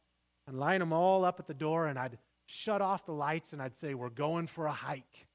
and 0.48 0.60
line 0.60 0.80
them 0.80 0.94
all 0.94 1.26
up 1.26 1.40
at 1.40 1.48
the 1.48 1.54
door. 1.54 1.88
And 1.88 1.98
I'd 1.98 2.20
shut 2.46 2.80
off 2.82 3.06
the 3.06 3.12
lights 3.12 3.54
and 3.54 3.62
I'd 3.62 3.78
say, 3.78 3.94
We're 3.94 4.10
going 4.10 4.48
for 4.48 4.68
a 4.68 4.72
hike. 4.72 5.27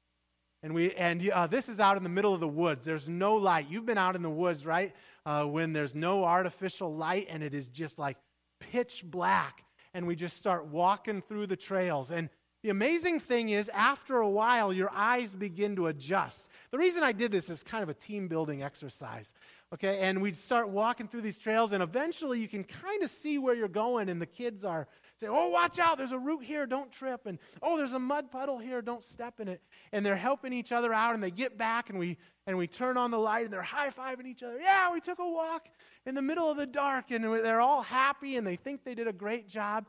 And, 0.63 0.73
we, 0.73 0.91
and 0.93 1.29
uh, 1.29 1.47
this 1.47 1.67
is 1.67 1.81
out 1.81 1.97
in 1.97 2.03
the 2.03 2.09
middle 2.09 2.33
of 2.33 2.39
the 2.39 2.47
woods. 2.47 2.85
There's 2.85 3.09
no 3.09 3.35
light. 3.35 3.67
You've 3.69 3.85
been 3.85 3.97
out 3.97 4.15
in 4.15 4.21
the 4.21 4.29
woods, 4.29 4.65
right? 4.65 4.95
Uh, 5.25 5.43
when 5.43 5.73
there's 5.73 5.93
no 5.93 6.23
artificial 6.23 6.95
light 6.95 7.27
and 7.29 7.43
it 7.43 7.53
is 7.53 7.67
just 7.67 7.99
like 7.99 8.17
pitch 8.59 9.03
black. 9.05 9.65
And 9.93 10.07
we 10.07 10.15
just 10.15 10.37
start 10.37 10.67
walking 10.67 11.21
through 11.21 11.47
the 11.47 11.57
trails. 11.57 12.11
And 12.11 12.29
the 12.63 12.69
amazing 12.69 13.19
thing 13.19 13.49
is, 13.49 13.67
after 13.69 14.17
a 14.17 14.29
while, 14.29 14.71
your 14.71 14.89
eyes 14.93 15.35
begin 15.35 15.75
to 15.75 15.87
adjust. 15.87 16.47
The 16.71 16.77
reason 16.77 17.03
I 17.03 17.11
did 17.11 17.29
this 17.29 17.49
is 17.49 17.61
kind 17.61 17.83
of 17.83 17.89
a 17.89 17.93
team 17.93 18.29
building 18.29 18.63
exercise. 18.63 19.33
Okay, 19.73 19.99
and 19.99 20.21
we'd 20.21 20.37
start 20.37 20.69
walking 20.69 21.09
through 21.09 21.21
these 21.21 21.37
trails, 21.37 21.73
and 21.73 21.83
eventually 21.83 22.39
you 22.39 22.47
can 22.47 22.63
kind 22.63 23.03
of 23.03 23.09
see 23.09 23.37
where 23.37 23.53
you're 23.53 23.67
going, 23.67 24.07
and 24.07 24.21
the 24.21 24.25
kids 24.25 24.63
are 24.63 24.87
say, 25.23 25.29
Oh, 25.31 25.49
watch 25.49 25.79
out, 25.79 25.97
there's 25.97 26.11
a 26.11 26.19
root 26.19 26.43
here, 26.43 26.65
don't 26.65 26.91
trip. 26.91 27.25
And 27.25 27.39
oh, 27.61 27.77
there's 27.77 27.93
a 27.93 27.99
mud 27.99 28.31
puddle 28.31 28.57
here, 28.57 28.81
don't 28.81 29.03
step 29.03 29.39
in 29.39 29.47
it. 29.47 29.61
And 29.91 30.05
they're 30.05 30.15
helping 30.15 30.53
each 30.53 30.71
other 30.71 30.93
out, 30.93 31.13
and 31.13 31.23
they 31.23 31.31
get 31.31 31.57
back, 31.57 31.89
and 31.89 31.97
we, 31.97 32.17
and 32.45 32.57
we 32.57 32.67
turn 32.67 32.97
on 32.97 33.11
the 33.11 33.19
light, 33.19 33.45
and 33.45 33.53
they're 33.53 33.61
high 33.61 33.89
fiving 33.89 34.25
each 34.25 34.43
other. 34.43 34.59
Yeah, 34.59 34.91
we 34.91 34.99
took 34.99 35.19
a 35.19 35.27
walk 35.27 35.67
in 36.05 36.15
the 36.15 36.21
middle 36.21 36.49
of 36.49 36.57
the 36.57 36.65
dark, 36.65 37.11
and 37.11 37.23
they're 37.23 37.61
all 37.61 37.81
happy, 37.81 38.35
and 38.35 38.45
they 38.45 38.55
think 38.55 38.83
they 38.83 38.95
did 38.95 39.07
a 39.07 39.13
great 39.13 39.47
job. 39.47 39.85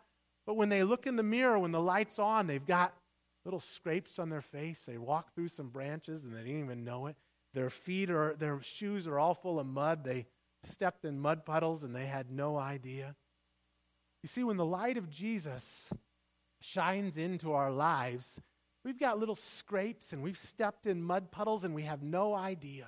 But 0.46 0.54
when 0.54 0.68
they 0.68 0.84
look 0.84 1.06
in 1.06 1.16
the 1.16 1.22
mirror, 1.22 1.58
when 1.58 1.72
the 1.72 1.80
light's 1.80 2.18
on, 2.18 2.46
they've 2.46 2.64
got 2.64 2.94
little 3.44 3.60
scrapes 3.60 4.18
on 4.18 4.30
their 4.30 4.42
face. 4.42 4.82
They 4.82 4.98
walk 4.98 5.34
through 5.34 5.48
some 5.48 5.68
branches, 5.68 6.22
and 6.22 6.34
they 6.34 6.42
didn't 6.42 6.64
even 6.64 6.84
know 6.84 7.06
it. 7.06 7.16
Their 7.54 7.70
feet 7.70 8.10
are, 8.10 8.34
their 8.38 8.60
shoes 8.62 9.06
are 9.06 9.18
all 9.18 9.34
full 9.34 9.60
of 9.60 9.66
mud. 9.66 10.04
They 10.04 10.26
stepped 10.62 11.04
in 11.04 11.20
mud 11.20 11.44
puddles, 11.44 11.84
and 11.84 11.94
they 11.94 12.06
had 12.06 12.30
no 12.30 12.56
idea. 12.56 13.14
You 14.24 14.28
see, 14.28 14.42
when 14.42 14.56
the 14.56 14.64
light 14.64 14.96
of 14.96 15.10
Jesus 15.10 15.92
shines 16.62 17.18
into 17.18 17.52
our 17.52 17.70
lives, 17.70 18.40
we've 18.82 18.98
got 18.98 19.18
little 19.18 19.34
scrapes 19.34 20.14
and 20.14 20.22
we've 20.22 20.38
stepped 20.38 20.86
in 20.86 21.02
mud 21.02 21.30
puddles 21.30 21.62
and 21.62 21.74
we 21.74 21.82
have 21.82 22.02
no 22.02 22.34
idea. 22.34 22.86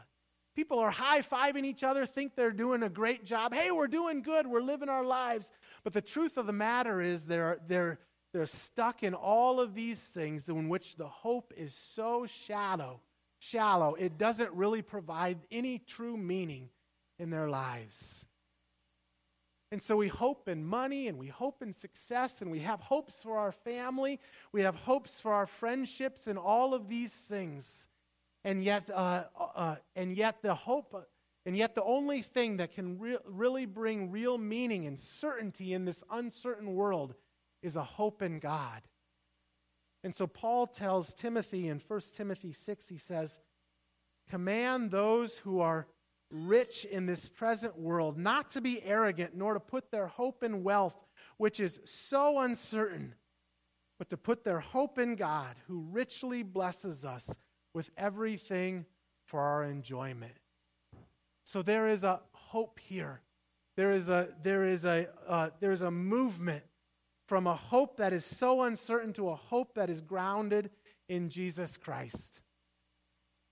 People 0.54 0.78
are 0.78 0.90
high 0.90 1.20
fiving 1.20 1.66
each 1.66 1.84
other, 1.84 2.06
think 2.06 2.34
they're 2.34 2.52
doing 2.52 2.82
a 2.82 2.88
great 2.88 3.26
job. 3.26 3.52
Hey, 3.52 3.70
we're 3.70 3.86
doing 3.86 4.22
good, 4.22 4.46
we're 4.46 4.62
living 4.62 4.88
our 4.88 5.04
lives. 5.04 5.52
But 5.84 5.92
the 5.92 6.00
truth 6.00 6.38
of 6.38 6.46
the 6.46 6.54
matter 6.54 7.02
is, 7.02 7.24
they're, 7.26 7.58
they're, 7.68 7.98
they're 8.32 8.46
stuck 8.46 9.02
in 9.02 9.12
all 9.12 9.60
of 9.60 9.74
these 9.74 10.02
things 10.02 10.48
in 10.48 10.70
which 10.70 10.96
the 10.96 11.06
hope 11.06 11.52
is 11.54 11.74
so 11.74 12.24
shallow, 12.24 13.02
shallow, 13.40 13.94
it 13.96 14.16
doesn't 14.16 14.52
really 14.52 14.80
provide 14.80 15.36
any 15.50 15.80
true 15.80 16.16
meaning 16.16 16.70
in 17.18 17.28
their 17.28 17.50
lives. 17.50 18.24
And 19.72 19.82
so 19.82 19.96
we 19.96 20.08
hope 20.08 20.48
in 20.48 20.64
money 20.64 21.08
and 21.08 21.18
we 21.18 21.26
hope 21.26 21.60
in 21.60 21.72
success 21.72 22.40
and 22.40 22.50
we 22.50 22.60
have 22.60 22.80
hopes 22.80 23.22
for 23.22 23.38
our 23.38 23.50
family. 23.50 24.20
We 24.52 24.62
have 24.62 24.76
hopes 24.76 25.20
for 25.20 25.32
our 25.32 25.46
friendships 25.46 26.28
and 26.28 26.38
all 26.38 26.72
of 26.72 26.88
these 26.88 27.12
things. 27.12 27.86
And 28.44 28.62
yet, 28.62 28.88
uh, 28.90 29.24
uh, 29.36 29.76
and 29.96 30.16
yet 30.16 30.40
the 30.40 30.54
hope, 30.54 30.94
and 31.44 31.56
yet 31.56 31.74
the 31.74 31.82
only 31.82 32.22
thing 32.22 32.58
that 32.58 32.74
can 32.74 32.98
re- 33.00 33.18
really 33.24 33.66
bring 33.66 34.12
real 34.12 34.38
meaning 34.38 34.86
and 34.86 34.98
certainty 34.98 35.74
in 35.74 35.84
this 35.84 36.04
uncertain 36.12 36.74
world 36.74 37.14
is 37.60 37.74
a 37.74 37.82
hope 37.82 38.22
in 38.22 38.38
God. 38.38 38.82
And 40.04 40.14
so 40.14 40.28
Paul 40.28 40.68
tells 40.68 41.12
Timothy 41.12 41.68
in 41.68 41.82
1 41.88 42.00
Timothy 42.14 42.52
6, 42.52 42.88
he 42.88 42.98
says, 42.98 43.40
Command 44.30 44.92
those 44.92 45.38
who 45.38 45.60
are 45.60 45.88
rich 46.30 46.84
in 46.84 47.06
this 47.06 47.28
present 47.28 47.78
world, 47.78 48.18
not 48.18 48.50
to 48.50 48.60
be 48.60 48.82
arrogant, 48.82 49.36
nor 49.36 49.54
to 49.54 49.60
put 49.60 49.90
their 49.90 50.06
hope 50.06 50.42
in 50.42 50.62
wealth, 50.64 50.96
which 51.36 51.60
is 51.60 51.80
so 51.84 52.40
uncertain, 52.40 53.14
but 53.98 54.10
to 54.10 54.16
put 54.16 54.44
their 54.44 54.60
hope 54.60 54.98
in 54.98 55.16
God, 55.16 55.54
who 55.66 55.86
richly 55.90 56.42
blesses 56.42 57.04
us 57.04 57.36
with 57.74 57.90
everything 57.96 58.86
for 59.26 59.40
our 59.40 59.64
enjoyment. 59.64 60.34
So 61.44 61.62
there 61.62 61.88
is 61.88 62.04
a 62.04 62.20
hope 62.32 62.78
here. 62.78 63.20
There 63.76 63.92
is 63.92 64.08
a, 64.08 64.28
there 64.42 64.64
is 64.64 64.84
a, 64.84 65.08
uh, 65.28 65.50
there 65.60 65.72
is 65.72 65.82
a 65.82 65.90
movement 65.90 66.64
from 67.28 67.46
a 67.46 67.54
hope 67.54 67.98
that 67.98 68.12
is 68.12 68.24
so 68.24 68.62
uncertain 68.62 69.12
to 69.14 69.28
a 69.28 69.36
hope 69.36 69.74
that 69.74 69.90
is 69.90 70.00
grounded 70.00 70.70
in 71.08 71.28
Jesus 71.28 71.76
Christ. 71.76 72.40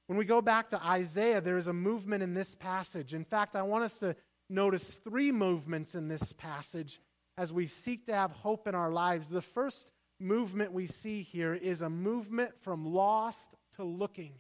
When 0.06 0.18
we 0.18 0.25
go 0.25 0.42
back 0.42 0.70
to 0.70 0.84
Isaiah, 0.84 1.40
there 1.40 1.56
is 1.56 1.68
a 1.68 1.73
movement 1.73 2.23
in 2.23 2.34
this 2.34 2.54
passage. 2.54 3.14
In 3.14 3.25
fact, 3.25 3.56
I 3.56 3.62
want 3.62 3.84
us 3.84 3.99
to 4.00 4.16
notice 4.50 4.94
three 4.94 5.32
movements 5.32 5.94
in 5.94 6.08
this 6.08 6.32
passage 6.32 7.00
as 7.38 7.52
we 7.52 7.66
seek 7.66 8.06
to 8.06 8.14
have 8.14 8.30
hope 8.32 8.68
in 8.68 8.75
our 8.75 8.90
lives. 8.90 9.28
The 9.28 9.42
first 9.42 9.90
movement 10.20 10.73
we 10.73 10.87
see 10.87 11.23
here 11.23 11.54
is 11.54 11.82
a 11.82 11.88
movement 11.88 12.52
from 12.61 12.84
lost 12.84 13.54
to 13.76 13.84
looking. 13.84 14.34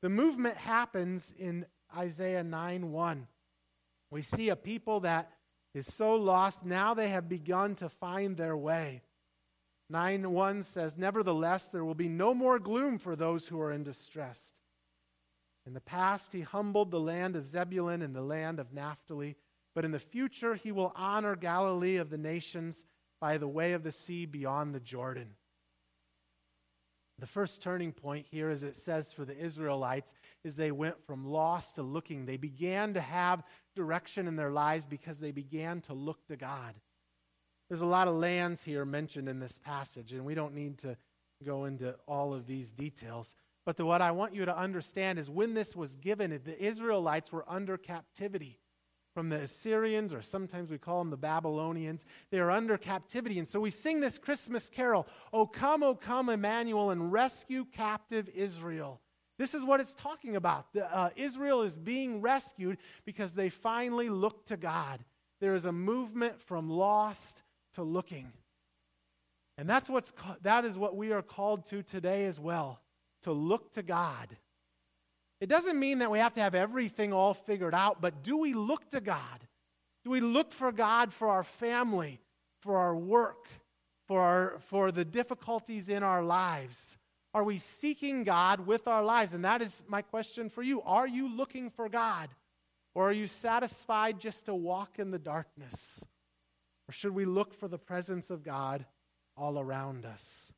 The 0.00 0.08
movement 0.08 0.56
happens 0.56 1.34
in 1.36 1.66
Isaiah 1.96 2.44
9 2.44 2.92
1. 2.92 3.26
We 4.10 4.22
see 4.22 4.48
a 4.48 4.56
people 4.56 5.00
that 5.00 5.30
is 5.74 5.86
so 5.86 6.14
lost, 6.14 6.64
now 6.64 6.94
they 6.94 7.08
have 7.08 7.28
begun 7.28 7.74
to 7.76 7.88
find 7.88 8.36
their 8.36 8.56
way. 8.56 9.02
9 9.90 10.30
1 10.30 10.62
says, 10.62 10.96
Nevertheless, 10.96 11.68
there 11.68 11.84
will 11.84 11.94
be 11.94 12.08
no 12.08 12.32
more 12.32 12.58
gloom 12.58 12.98
for 12.98 13.16
those 13.16 13.46
who 13.46 13.60
are 13.60 13.72
in 13.72 13.82
distress. 13.82 14.52
In 15.68 15.74
the 15.74 15.80
past, 15.82 16.32
he 16.32 16.40
humbled 16.40 16.90
the 16.90 16.98
land 16.98 17.36
of 17.36 17.46
Zebulun 17.46 18.00
and 18.00 18.16
the 18.16 18.22
land 18.22 18.58
of 18.58 18.72
Naphtali, 18.72 19.36
but 19.74 19.84
in 19.84 19.90
the 19.90 19.98
future, 19.98 20.54
he 20.54 20.72
will 20.72 20.94
honor 20.96 21.36
Galilee 21.36 21.98
of 21.98 22.08
the 22.08 22.16
nations 22.16 22.86
by 23.20 23.36
the 23.36 23.46
way 23.46 23.74
of 23.74 23.82
the 23.82 23.92
sea 23.92 24.24
beyond 24.24 24.74
the 24.74 24.80
Jordan. 24.80 25.34
The 27.18 27.26
first 27.26 27.62
turning 27.62 27.92
point 27.92 28.24
here, 28.30 28.48
as 28.48 28.62
it 28.62 28.76
says 28.76 29.12
for 29.12 29.26
the 29.26 29.36
Israelites, 29.36 30.14
is 30.42 30.56
they 30.56 30.72
went 30.72 31.04
from 31.04 31.26
lost 31.26 31.74
to 31.74 31.82
looking. 31.82 32.24
They 32.24 32.38
began 32.38 32.94
to 32.94 33.00
have 33.02 33.44
direction 33.76 34.26
in 34.26 34.36
their 34.36 34.50
lives 34.50 34.86
because 34.86 35.18
they 35.18 35.32
began 35.32 35.82
to 35.82 35.92
look 35.92 36.26
to 36.28 36.36
God. 36.36 36.74
There's 37.68 37.82
a 37.82 37.86
lot 37.86 38.08
of 38.08 38.14
lands 38.14 38.64
here 38.64 38.86
mentioned 38.86 39.28
in 39.28 39.38
this 39.38 39.58
passage, 39.58 40.14
and 40.14 40.24
we 40.24 40.34
don't 40.34 40.54
need 40.54 40.78
to 40.78 40.96
go 41.44 41.66
into 41.66 41.94
all 42.06 42.32
of 42.32 42.46
these 42.46 42.72
details. 42.72 43.34
But 43.68 43.76
the, 43.76 43.84
what 43.84 44.00
I 44.00 44.12
want 44.12 44.34
you 44.34 44.46
to 44.46 44.56
understand 44.56 45.18
is 45.18 45.28
when 45.28 45.52
this 45.52 45.76
was 45.76 45.94
given, 45.96 46.30
the 46.30 46.58
Israelites 46.58 47.30
were 47.30 47.44
under 47.46 47.76
captivity 47.76 48.58
from 49.12 49.28
the 49.28 49.42
Assyrians, 49.42 50.14
or 50.14 50.22
sometimes 50.22 50.70
we 50.70 50.78
call 50.78 51.00
them 51.00 51.10
the 51.10 51.18
Babylonians. 51.18 52.06
They 52.30 52.38
are 52.38 52.50
under 52.50 52.78
captivity. 52.78 53.38
And 53.38 53.46
so 53.46 53.60
we 53.60 53.68
sing 53.68 54.00
this 54.00 54.16
Christmas 54.16 54.70
carol, 54.70 55.06
O 55.34 55.44
come, 55.44 55.82
O 55.82 55.94
come, 55.94 56.30
Emmanuel, 56.30 56.88
and 56.88 57.12
rescue 57.12 57.66
captive 57.66 58.30
Israel. 58.34 59.02
This 59.36 59.52
is 59.52 59.62
what 59.62 59.80
it's 59.80 59.94
talking 59.94 60.34
about. 60.34 60.72
The, 60.72 60.90
uh, 60.90 61.10
Israel 61.14 61.60
is 61.60 61.76
being 61.76 62.22
rescued 62.22 62.78
because 63.04 63.34
they 63.34 63.50
finally 63.50 64.08
look 64.08 64.46
to 64.46 64.56
God. 64.56 65.04
There 65.42 65.54
is 65.54 65.66
a 65.66 65.72
movement 65.72 66.40
from 66.40 66.70
lost 66.70 67.42
to 67.74 67.82
looking. 67.82 68.32
And 69.58 69.68
that's 69.68 69.90
what's, 69.90 70.10
that 70.40 70.64
is 70.64 70.78
what 70.78 70.96
we 70.96 71.12
are 71.12 71.20
called 71.20 71.66
to 71.66 71.82
today 71.82 72.24
as 72.24 72.40
well 72.40 72.80
to 73.22 73.32
look 73.32 73.72
to 73.72 73.82
God. 73.82 74.28
It 75.40 75.48
doesn't 75.48 75.78
mean 75.78 75.98
that 75.98 76.10
we 76.10 76.18
have 76.18 76.34
to 76.34 76.40
have 76.40 76.54
everything 76.54 77.12
all 77.12 77.34
figured 77.34 77.74
out, 77.74 78.00
but 78.00 78.22
do 78.22 78.36
we 78.36 78.54
look 78.54 78.88
to 78.90 79.00
God? 79.00 79.46
Do 80.04 80.10
we 80.10 80.20
look 80.20 80.52
for 80.52 80.72
God 80.72 81.12
for 81.12 81.28
our 81.28 81.44
family, 81.44 82.20
for 82.62 82.78
our 82.78 82.96
work, 82.96 83.46
for, 84.06 84.20
our, 84.20 84.58
for 84.66 84.90
the 84.90 85.04
difficulties 85.04 85.88
in 85.88 86.02
our 86.02 86.22
lives? 86.22 86.96
Are 87.34 87.44
we 87.44 87.58
seeking 87.58 88.24
God 88.24 88.66
with 88.66 88.88
our 88.88 89.04
lives? 89.04 89.34
And 89.34 89.44
that 89.44 89.62
is 89.62 89.82
my 89.86 90.02
question 90.02 90.48
for 90.48 90.62
you. 90.62 90.82
Are 90.82 91.06
you 91.06 91.28
looking 91.28 91.70
for 91.70 91.88
God? 91.88 92.28
Or 92.94 93.10
are 93.10 93.12
you 93.12 93.26
satisfied 93.26 94.18
just 94.18 94.46
to 94.46 94.54
walk 94.54 94.98
in 94.98 95.10
the 95.10 95.18
darkness? 95.18 96.02
Or 96.88 96.92
should 96.92 97.14
we 97.14 97.26
look 97.26 97.54
for 97.54 97.68
the 97.68 97.78
presence 97.78 98.30
of 98.30 98.42
God 98.42 98.86
all 99.36 99.60
around 99.60 100.04
us? 100.04 100.52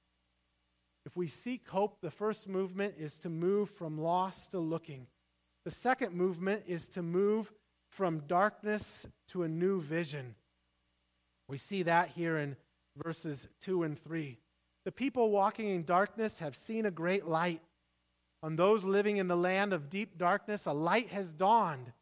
If 1.11 1.17
we 1.17 1.27
seek 1.27 1.67
hope, 1.67 2.01
the 2.01 2.11
first 2.13 2.49
movement 2.49 2.95
is 2.97 3.19
to 3.19 3.29
move 3.29 3.69
from 3.69 4.01
lost 4.01 4.53
to 4.53 4.61
looking. 4.61 5.09
The 5.65 5.73
second 5.73 6.15
movement 6.15 6.63
is 6.69 6.87
to 6.91 7.03
move 7.03 7.51
from 7.89 8.21
darkness 8.29 9.09
to 9.31 9.43
a 9.43 9.49
new 9.49 9.81
vision. 9.81 10.37
We 11.49 11.59
see 11.59 11.83
that 11.83 12.11
here 12.11 12.39
in 12.39 12.55
verses 12.97 13.49
2 13.63 13.83
and 13.83 14.01
3. 14.01 14.39
The 14.85 14.93
people 14.93 15.33
walking 15.33 15.71
in 15.71 15.83
darkness 15.83 16.39
have 16.39 16.55
seen 16.55 16.87
a 16.87 16.93
great 16.93 17.27
light. 17.27 17.61
On 18.45 18.55
those 18.55 18.85
living 18.85 19.17
in 19.17 19.27
the 19.27 19.37
land 19.37 19.73
of 19.73 19.91
deep 19.91 20.17
darkness, 20.17 20.67
a 20.67 20.73
light 20.73 21.09
has 21.09 21.33
dawned. 21.33 21.93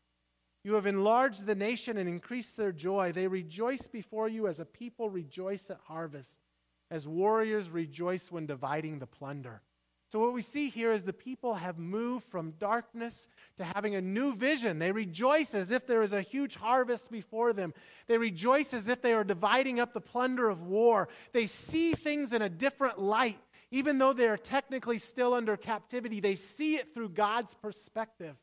You 0.65 0.75
have 0.75 0.85
enlarged 0.85 1.47
the 1.47 1.55
nation 1.55 1.97
and 1.97 2.11
increased 2.11 2.59
their 2.59 2.73
joy. 2.73 3.13
They 3.13 3.27
rejoice 3.27 3.87
before 3.87 4.29
you 4.29 4.47
as 4.49 4.61
a 4.61 4.67
people 4.67 5.09
rejoice 5.09 5.71
at 5.71 5.81
harvest 5.87 6.37
as 6.91 7.07
warriors 7.07 7.69
rejoice 7.71 8.31
when 8.31 8.47
dividing 8.47 8.99
the 8.99 9.07
plunder. 9.07 9.63
So, 10.11 10.19
what 10.19 10.33
we 10.33 10.41
see 10.41 10.71
here 10.71 10.91
is 10.91 11.05
the 11.05 11.13
people 11.13 11.55
have 11.55 11.79
moved 11.79 12.25
from 12.25 12.53
darkness 12.53 13.29
to 13.59 13.65
having 13.65 13.95
a 13.95 14.01
new 14.01 14.35
vision. 14.35 14.79
They 14.79 14.91
rejoice 14.91 15.55
as 15.55 15.71
if 15.71 15.87
there 15.87 16.01
is 16.01 16.15
a 16.15 16.23
huge 16.23 16.57
harvest 16.57 17.11
before 17.11 17.53
them. 17.53 17.75
They 18.07 18.17
rejoice 18.17 18.73
as 18.73 18.89
if 18.89 19.03
they 19.03 19.13
are 19.13 19.23
dividing 19.23 19.81
up 19.81 19.93
the 19.93 20.01
plunder 20.01 20.49
of 20.49 20.63
war. 20.63 21.11
They 21.33 21.47
see 21.47 21.93
things 21.93 22.33
in 22.33 22.41
a 22.41 22.49
different 22.49 22.99
light. 22.99 23.39
even 23.71 23.99
though 23.99 24.15
they 24.15 24.27
are 24.29 24.39
technically 24.39 24.97
still 24.97 25.35
under 25.35 25.55
captivity, 25.55 26.21
they 26.21 26.37
see 26.37 26.77
it 26.77 26.95
through 26.95 27.11
God's 27.11 27.53
perspective. 27.53 28.35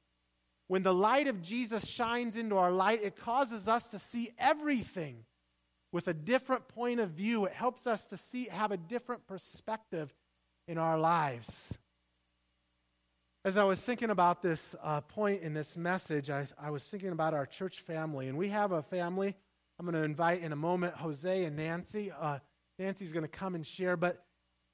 When 0.67 0.83
the 0.83 0.93
light 0.93 1.27
of 1.27 1.41
Jesus 1.41 1.87
shines 1.87 2.37
into 2.37 2.57
our 2.57 2.71
light, 2.71 3.01
it 3.01 3.17
causes 3.17 3.67
us 3.67 3.89
to 3.89 3.97
see 3.97 4.31
everything 4.37 5.25
with 5.92 6.08
a 6.08 6.13
different 6.13 6.68
point 6.68 7.00
of 7.00 7.12
view. 7.12 7.46
It 7.46 7.54
helps 7.54 7.88
us 7.88 8.08
to 8.08 8.18
see 8.18 8.46
have 8.46 8.72
a 8.72 8.77
different 8.77 9.27
perspective 9.27 10.13
in 10.68 10.77
our 10.77 10.98
lives. 10.98 11.77
As 13.46 13.58
I 13.58 13.63
was 13.63 13.80
thinking 13.80 14.10
about 14.10 14.42
this 14.42 14.75
uh, 14.82 15.01
point 15.01 15.44
in 15.44 15.54
this 15.54 15.77
message, 15.77 16.32
I, 16.32 16.48
I 16.60 16.72
was 16.72 16.84
thinking 16.84 17.12
about 17.12 17.36
our 17.36 17.46
church 17.46 17.82
family. 17.82 18.27
And 18.27 18.38
we 18.39 18.50
have 18.50 18.72
a 18.72 18.82
family. 18.82 19.36
I'm 19.77 19.86
going 19.86 19.94
to 19.94 20.01
invite 20.01 20.42
in 20.42 20.51
a 20.51 20.56
moment 20.56 20.96
Jose 20.96 21.44
and 21.46 21.56
Nancy. 21.56 22.12
Uh, 22.12 22.39
Nancy's 22.80 23.13
going 23.13 23.24
to 23.24 23.30
come 23.30 23.54
and 23.54 23.65
share. 23.65 23.98
But 23.98 24.25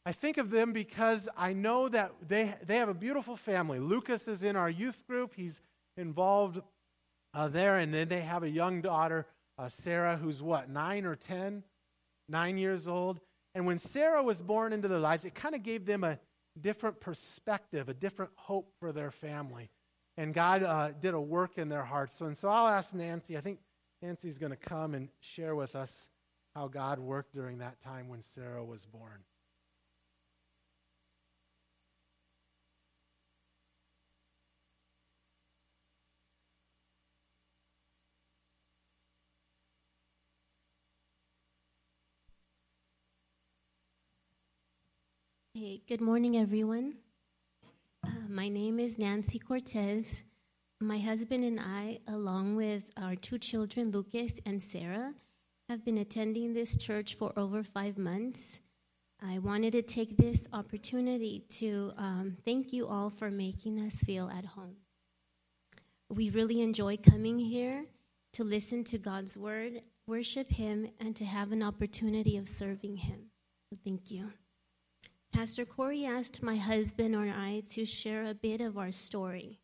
I 0.06 0.14
think 0.14 0.38
of 0.38 0.52
them 0.52 0.72
because 0.72 1.28
I 1.38 1.52
know 1.52 1.90
that 1.90 2.14
they, 2.26 2.54
they 2.66 2.78
have 2.78 2.88
a 2.88 2.94
beautiful 2.94 3.36
family. 3.36 3.80
Lucas 3.80 4.30
is 4.30 4.42
in 4.42 4.56
our 4.56 4.70
youth 4.70 5.06
group, 5.06 5.34
he's 5.36 5.60
involved 5.98 6.62
uh, 7.34 7.50
there. 7.50 7.78
And 7.78 7.94
then 7.94 8.08
they 8.08 8.22
have 8.22 8.44
a 8.44 8.50
young 8.50 8.82
daughter, 8.82 9.28
uh, 9.62 9.68
Sarah, 9.68 10.18
who's 10.18 10.42
what, 10.42 10.70
nine 10.70 11.06
or 11.06 11.16
ten, 11.16 11.64
nine 12.28 12.58
years 12.58 12.88
old. 12.88 13.20
And 13.54 13.68
when 13.68 13.78
Sarah 13.78 14.24
was 14.24 14.42
born 14.42 14.74
into 14.74 14.88
their 14.88 15.00
lives, 15.00 15.24
it 15.24 15.36
kind 15.36 15.54
of 15.54 15.62
gave 15.62 15.86
them 15.86 16.04
a 16.04 16.18
different 16.60 17.00
perspective, 17.00 17.88
a 17.88 17.94
different 17.94 18.32
hope 18.36 18.74
for 18.80 18.92
their 18.92 19.12
family. 19.12 19.70
And 20.18 20.34
God 20.34 20.64
uh, 20.64 20.92
did 21.00 21.14
a 21.14 21.22
work 21.22 21.58
in 21.58 21.70
their 21.70 21.84
hearts. 21.84 22.16
So, 22.16 22.26
and 22.26 22.38
so 22.38 22.50
I'll 22.50 22.68
ask 22.68 22.96
Nancy, 22.96 23.38
I 23.38 23.42
think 23.42 23.60
Nancy's 24.02 24.40
going 24.40 24.52
to 24.52 24.58
come 24.58 24.96
and 24.96 25.10
share 25.20 25.56
with 25.56 25.76
us 25.76 26.10
how 26.56 26.68
God 26.68 26.98
worked 26.98 27.34
during 27.34 27.60
that 27.60 27.80
time 27.80 28.10
when 28.10 28.22
Sarah 28.24 28.66
was 28.66 28.86
born. 28.86 29.24
Hey, 45.64 45.80
good 45.88 46.02
morning, 46.02 46.38
everyone. 46.38 46.96
Uh, 48.04 48.10
my 48.28 48.50
name 48.50 48.80
is 48.80 48.98
Nancy 48.98 49.38
Cortez. 49.38 50.24
My 50.80 50.98
husband 50.98 51.44
and 51.44 51.60
I, 51.60 52.00
along 52.08 52.56
with 52.56 52.82
our 52.98 53.16
two 53.16 53.38
children, 53.38 53.92
Lucas 53.92 54.40
and 54.44 54.60
Sarah, 54.60 55.14
have 55.70 55.86
been 55.86 56.00
attending 56.00 56.56
this 56.56 56.76
church 56.76 57.14
for 57.14 57.32
over 57.38 57.62
five 57.62 58.00
months. 58.00 58.62
I 59.22 59.38
wanted 59.38 59.74
to 59.74 59.84
take 59.84 60.18
this 60.18 60.48
opportunity 60.52 61.46
to 61.60 61.94
um, 61.96 62.38
thank 62.44 62.74
you 62.74 62.88
all 62.88 63.12
for 63.12 63.30
making 63.30 63.82
us 63.82 64.00
feel 64.00 64.32
at 64.36 64.46
home. 64.46 64.78
We 66.10 66.32
really 66.32 66.62
enjoy 66.64 66.98
coming 66.98 67.38
here 67.38 67.86
to 68.34 68.44
listen 68.44 68.84
to 68.86 68.98
God's 68.98 69.38
word, 69.38 69.84
worship 70.08 70.50
Him, 70.54 70.90
and 71.00 71.16
to 71.18 71.26
have 71.26 71.52
an 71.52 71.62
opportunity 71.62 72.36
of 72.36 72.50
serving 72.50 72.98
Him. 72.98 73.26
Thank 73.86 74.10
you. 74.10 74.32
Pastor 75.32 75.64
Corey 75.64 76.06
asked 76.06 76.44
my 76.44 76.58
husband 76.58 77.16
or 77.16 77.24
I 77.24 77.64
to 77.72 77.86
share 77.86 78.26
a 78.26 78.34
bit 78.34 78.60
of 78.60 78.78
our 78.78 78.92
story. 78.92 79.60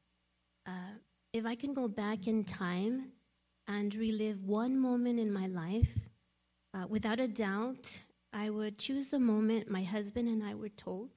Uh, 0.65 0.95
if 1.33 1.45
I 1.45 1.55
can 1.55 1.74
go 1.74 1.89
back 1.89 2.25
in 2.25 2.45
time 2.45 3.12
and 3.67 3.93
relive 3.93 4.43
one 4.43 4.79
moment 4.79 5.19
in 5.19 5.31
my 5.31 5.47
life, 5.47 6.09
uh, 6.74 6.88
without 6.88 7.19
a 7.19 7.27
doubt, 7.27 8.01
I 8.31 8.50
would 8.50 8.77
choose 8.79 9.09
the 9.09 9.19
moment 9.19 9.69
my 9.69 9.83
husband 9.83 10.29
and 10.29 10.41
I 10.41 10.55
were 10.55 10.69
told. 10.69 11.09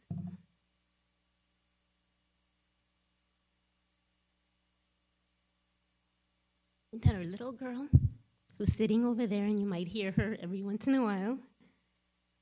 That 6.93 7.15
our 7.15 7.25
little 7.25 7.53
girl, 7.53 7.89
who's 8.59 8.75
sitting 8.75 9.07
over 9.07 9.29
there, 9.29 9.45
and 9.45 9.61
you 9.61 9.67
might 9.67 9.87
hear 9.87 10.11
her 10.11 10.37
every 10.43 10.63
once 10.63 10.89
in 10.89 10.97
a 10.97 11.03
while, 11.03 11.39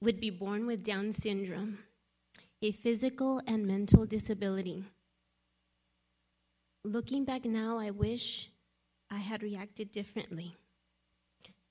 would 0.00 0.20
be 0.20 0.30
born 0.30 0.66
with 0.66 0.82
Down 0.82 1.12
syndrome 1.12 1.78
a 2.60 2.72
physical 2.72 3.40
and 3.46 3.66
mental 3.66 4.04
disability. 4.04 4.84
Looking 6.84 7.24
back 7.24 7.44
now, 7.44 7.78
I 7.78 7.90
wish 7.90 8.50
I 9.10 9.18
had 9.18 9.42
reacted 9.42 9.90
differently. 9.90 10.56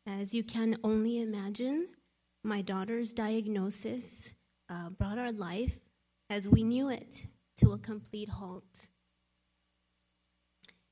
As 0.06 0.34
you 0.34 0.44
can 0.44 0.78
only 0.84 1.20
imagine, 1.20 1.88
my 2.44 2.62
daughter's 2.62 3.12
diagnosis 3.12 4.34
uh, 4.70 4.90
brought 4.90 5.18
our 5.18 5.32
life, 5.32 5.80
as 6.30 6.48
we 6.48 6.64
knew 6.64 6.90
it, 6.90 7.28
to 7.58 7.74
a 7.74 7.78
complete 7.78 8.30
halt. 8.30 8.90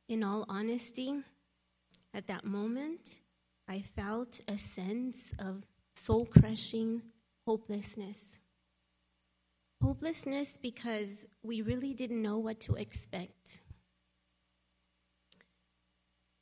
In 0.10 0.24
all 0.24 0.46
honesty, 0.50 1.16
at 2.14 2.28
that 2.28 2.46
moment, 2.46 3.22
I 3.68 3.80
felt 3.82 4.42
a 4.48 4.58
sense 4.58 5.34
of 5.40 5.64
soul 5.96 6.26
crushing 6.26 7.02
hopelessness. 7.46 8.40
Hopelessness 9.82 10.58
because 10.58 11.26
we 11.44 11.62
really 11.62 11.94
didn't 11.94 12.22
know 12.22 12.38
what 12.38 12.60
to 12.62 12.76
expect. 12.76 13.62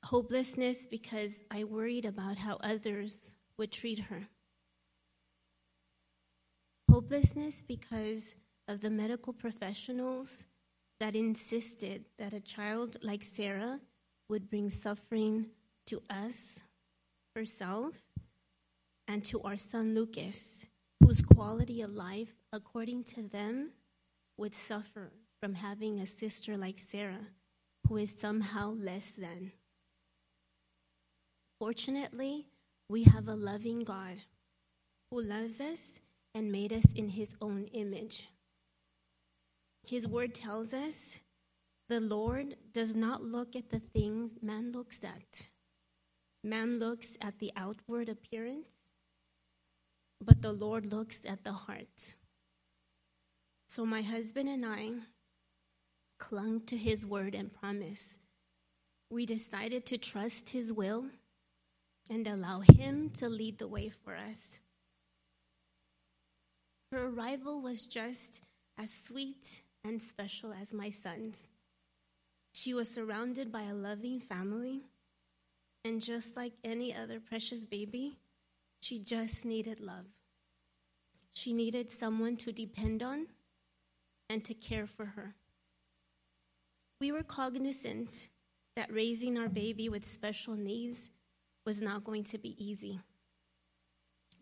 Hopelessness 0.06 0.86
because 0.86 1.43
I 1.50 1.63
worried 1.63 2.06
about 2.06 2.38
how 2.38 2.58
others 2.62 3.36
would 3.58 3.72
treat 3.72 4.00
her. 4.00 4.28
Hopelessness 6.89 7.63
because 7.63 8.36
of 8.67 8.82
the 8.82 8.89
medical 8.89 9.34
professionals 9.34 10.46
that 11.00 11.15
insisted 11.15 12.06
that 12.17 12.34
a 12.34 12.39
child 12.39 12.98
like 13.02 13.24
Sarah 13.24 13.80
would 14.30 14.50
bring 14.50 14.69
suffering 14.69 15.48
to 15.88 16.02
us, 16.10 16.60
herself, 17.36 17.96
and 19.08 19.24
to 19.26 19.41
our 19.41 19.58
son 19.58 19.96
Lucas 19.96 20.67
whose 21.04 21.22
quality 21.22 21.82
of 21.82 21.94
life, 21.94 22.36
according 22.54 23.04
to 23.04 23.22
them, 23.22 23.72
would 24.38 24.56
suffer 24.56 25.12
from 25.42 25.54
having 25.54 26.00
a 26.00 26.08
sister 26.08 26.56
like 26.56 26.80
Sarah, 26.80 27.28
who 27.88 27.98
is 27.98 28.16
somehow 28.18 28.72
less 28.72 29.12
than. 29.12 29.52
Fortunately, 31.60 32.48
we 32.88 33.04
have 33.04 33.28
a 33.28 33.36
loving 33.36 33.84
God 33.84 34.18
who 35.12 35.22
loves 35.22 35.60
us 35.60 36.00
and 36.34 36.52
made 36.52 36.72
us 36.72 36.86
in 36.96 37.10
his 37.10 37.36
own 37.42 37.66
image. 37.74 38.30
His 39.86 40.08
word 40.08 40.34
tells 40.34 40.74
us 40.74 41.20
the 41.89 42.00
Lord 42.00 42.56
does 42.72 42.96
not 42.96 43.24
look 43.24 43.58
at 43.58 43.70
the 43.70 43.80
things 43.80 44.36
man 44.42 44.72
looks 44.72 45.04
at. 45.04 45.50
Man 46.44 46.80
looks 46.80 47.18
at 47.22 47.39
the 47.39 47.52
outward 47.58 48.08
appearance, 48.08 48.68
but 50.23 50.41
the 50.41 50.51
Lord 50.51 50.91
looks 50.91 51.25
at 51.25 51.43
the 51.43 51.51
heart. 51.51 52.15
So 53.67 53.86
my 53.86 54.01
husband 54.01 54.49
and 54.49 54.65
I 54.65 54.89
clung 56.19 56.62
to 56.62 56.77
his 56.77 57.05
word 57.05 57.36
and 57.36 57.53
promise. 57.53 58.19
We 59.09 59.25
decided 59.25 59.86
to 59.88 59.97
trust 59.97 60.49
his 60.49 60.71
will 60.71 61.07
and 62.09 62.27
allow 62.27 62.62
him 62.62 63.09
to 63.19 63.29
lead 63.29 63.59
the 63.59 63.67
way 63.67 63.89
for 63.89 64.15
us. 64.15 64.59
Her 66.91 67.07
arrival 67.07 67.62
was 67.62 67.88
just 67.88 68.41
as 68.77 68.93
sweet 68.93 69.63
and 69.83 70.01
special 70.01 70.53
as 70.53 70.73
my 70.73 70.89
son's. 70.89 71.49
She 72.53 72.73
was 72.73 72.89
surrounded 72.89 73.51
by 73.51 73.63
a 73.63 73.73
loving 73.73 74.19
family, 74.19 74.83
and 75.83 76.01
just 76.01 76.38
like 76.38 76.53
any 76.63 76.95
other 76.95 77.19
precious 77.19 77.65
baby, 77.65 78.17
she 78.84 79.00
just 79.00 79.46
needed 79.46 79.80
love. 79.80 80.06
She 81.32 81.54
needed 81.54 81.89
someone 81.89 82.36
to 82.38 82.52
depend 82.52 83.02
on 83.02 83.28
and 84.30 84.43
to 84.43 84.54
care 84.54 84.86
for 84.86 85.06
her. 85.06 85.36
We 87.00 87.12
were 87.12 87.24
cognizant 87.24 88.28
that 88.76 88.93
raising 88.93 89.38
our 89.38 89.48
baby 89.48 89.88
with 89.88 90.06
special 90.06 90.56
needs 90.56 91.10
was 91.65 91.82
not 91.82 92.04
going 92.04 92.26
to 92.26 92.38
be 92.38 92.56
easy. 92.63 93.00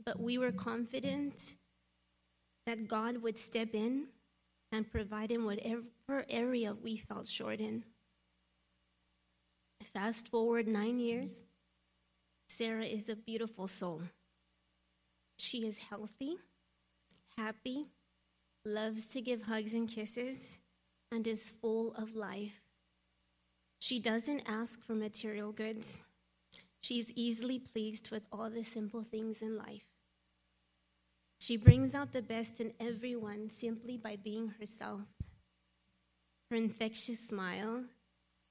But 0.03 0.19
we 0.19 0.39
were 0.39 0.51
confident 0.51 1.55
that 2.65 2.87
God 2.87 3.21
would 3.21 3.37
step 3.37 3.69
in 3.73 4.07
and 4.71 4.91
provide 4.91 5.31
in 5.31 5.45
whatever 5.45 6.25
area 6.29 6.73
we 6.73 6.97
felt 6.97 7.27
short 7.27 7.59
in. 7.59 7.83
Fast 9.93 10.29
forward 10.29 10.67
nine 10.67 10.99
years, 10.99 11.45
Sarah 12.47 12.85
is 12.85 13.07
a 13.07 13.15
beautiful 13.15 13.67
soul. 13.67 14.01
She 15.41 15.65
is 15.65 15.79
healthy, 15.79 16.37
happy, 17.35 17.87
loves 18.63 19.07
to 19.07 19.21
give 19.21 19.41
hugs 19.41 19.73
and 19.73 19.89
kisses, 19.89 20.59
and 21.11 21.25
is 21.25 21.49
full 21.49 21.95
of 21.95 22.15
life. 22.15 22.61
She 23.79 23.99
doesn't 23.99 24.43
ask 24.45 24.83
for 24.85 24.93
material 24.93 25.51
goods. 25.51 25.99
She's 26.81 27.11
easily 27.15 27.57
pleased 27.57 28.11
with 28.11 28.21
all 28.31 28.51
the 28.51 28.63
simple 28.63 29.03
things 29.03 29.41
in 29.41 29.57
life. 29.57 29.87
She 31.39 31.57
brings 31.57 31.95
out 31.95 32.13
the 32.13 32.21
best 32.21 32.61
in 32.61 32.73
everyone 32.79 33.49
simply 33.49 33.97
by 33.97 34.17
being 34.17 34.53
herself. 34.59 35.01
Her 36.51 36.55
infectious 36.55 37.19
smile 37.19 37.85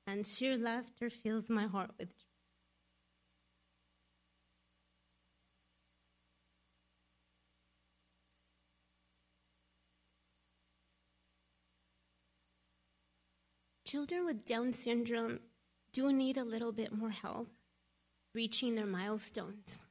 and 0.08 0.26
sheer 0.26 0.58
laughter 0.58 1.08
fills 1.08 1.48
my 1.48 1.68
heart 1.68 1.92
with 2.00 2.08
joy. 2.18 2.29
Children 13.90 14.24
with 14.24 14.44
Down 14.44 14.72
syndrome 14.72 15.40
do 15.92 16.12
need 16.12 16.36
a 16.36 16.44
little 16.44 16.70
bit 16.70 16.92
more 16.92 17.10
help 17.10 17.48
reaching 18.36 18.76
their 18.76 18.86
milestones. 18.86 19.82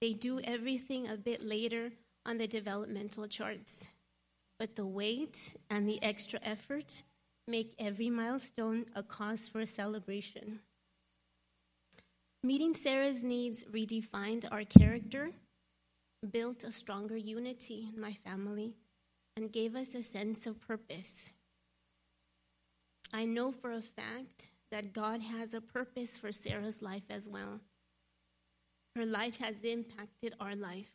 They 0.00 0.12
do 0.12 0.40
everything 0.40 1.08
a 1.08 1.16
bit 1.16 1.40
later 1.40 1.92
on 2.26 2.38
the 2.38 2.48
developmental 2.48 3.28
charts, 3.28 3.86
but 4.58 4.74
the 4.74 4.86
wait 4.86 5.56
and 5.70 5.88
the 5.88 6.02
extra 6.02 6.40
effort 6.42 7.04
make 7.46 7.76
every 7.78 8.10
milestone 8.10 8.86
a 8.96 9.04
cause 9.04 9.46
for 9.46 9.64
celebration. 9.66 10.58
Meeting 12.42 12.74
Sarah's 12.74 13.22
needs 13.22 13.64
redefined 13.66 14.46
our 14.50 14.64
character, 14.64 15.30
built 16.28 16.64
a 16.64 16.72
stronger 16.72 17.16
unity 17.16 17.90
in 17.94 18.00
my 18.00 18.14
family, 18.24 18.74
and 19.36 19.52
gave 19.52 19.76
us 19.76 19.94
a 19.94 20.02
sense 20.02 20.44
of 20.44 20.60
purpose. 20.60 21.30
I 23.12 23.24
know 23.24 23.50
for 23.50 23.72
a 23.72 23.82
fact 23.82 24.50
that 24.70 24.92
God 24.92 25.20
has 25.20 25.52
a 25.52 25.60
purpose 25.60 26.16
for 26.16 26.30
Sarah's 26.30 26.80
life 26.80 27.10
as 27.10 27.28
well. 27.28 27.60
Her 28.94 29.04
life 29.04 29.38
has 29.38 29.62
impacted 29.64 30.34
our 30.40 30.54
life. 30.54 30.92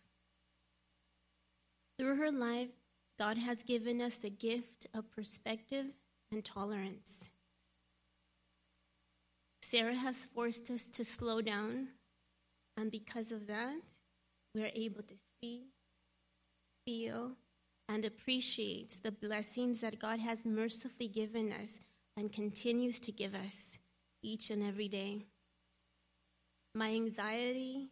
Through 1.97 2.17
her 2.17 2.31
life, 2.31 2.69
God 3.17 3.37
has 3.37 3.63
given 3.63 4.01
us 4.01 4.23
a 4.23 4.29
gift 4.29 4.87
of 4.93 5.11
perspective 5.11 5.87
and 6.31 6.43
tolerance. 6.43 7.29
Sarah 9.61 9.95
has 9.95 10.25
forced 10.25 10.69
us 10.69 10.89
to 10.89 11.03
slow 11.03 11.41
down, 11.41 11.87
and 12.77 12.91
because 12.91 13.31
of 13.31 13.47
that, 13.47 13.81
we 14.53 14.63
are 14.63 14.71
able 14.75 15.01
to 15.03 15.15
see, 15.41 15.63
feel, 16.85 17.31
and 17.89 18.05
appreciate 18.05 18.99
the 19.03 19.11
blessings 19.11 19.81
that 19.81 19.99
God 19.99 20.19
has 20.19 20.45
mercifully 20.45 21.07
given 21.07 21.51
us 21.51 21.79
and 22.17 22.31
continues 22.31 22.99
to 23.01 23.11
give 23.11 23.35
us 23.35 23.77
each 24.21 24.49
and 24.49 24.63
every 24.63 24.87
day. 24.87 25.25
My 26.73 26.89
anxiety, 26.89 27.89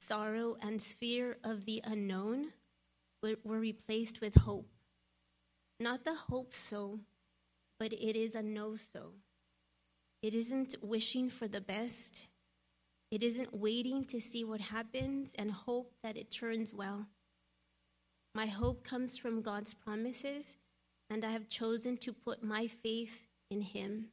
sorrow, 0.00 0.56
and 0.60 0.82
fear 0.82 1.36
of 1.44 1.66
the 1.66 1.80
unknown 1.84 2.52
were 3.22 3.58
replaced 3.58 4.20
with 4.20 4.34
hope. 4.34 4.68
Not 5.80 6.04
the 6.04 6.14
hope 6.14 6.54
so, 6.54 7.00
but 7.78 7.92
it 7.92 8.16
is 8.16 8.34
a 8.34 8.42
know 8.42 8.76
so. 8.76 9.12
It 10.22 10.34
isn't 10.34 10.76
wishing 10.82 11.28
for 11.28 11.48
the 11.48 11.60
best. 11.60 12.28
It 13.10 13.22
isn't 13.22 13.54
waiting 13.54 14.04
to 14.06 14.20
see 14.20 14.44
what 14.44 14.60
happens 14.60 15.32
and 15.38 15.50
hope 15.50 15.92
that 16.02 16.16
it 16.16 16.30
turns 16.30 16.74
well. 16.74 17.06
My 18.34 18.46
hope 18.46 18.84
comes 18.84 19.18
from 19.18 19.42
God's 19.42 19.74
promises, 19.74 20.56
and 21.10 21.24
I 21.24 21.30
have 21.30 21.48
chosen 21.48 21.96
to 21.98 22.12
put 22.12 22.42
my 22.42 22.66
faith 22.66 23.28
in 23.50 23.60
Him. 23.60 24.06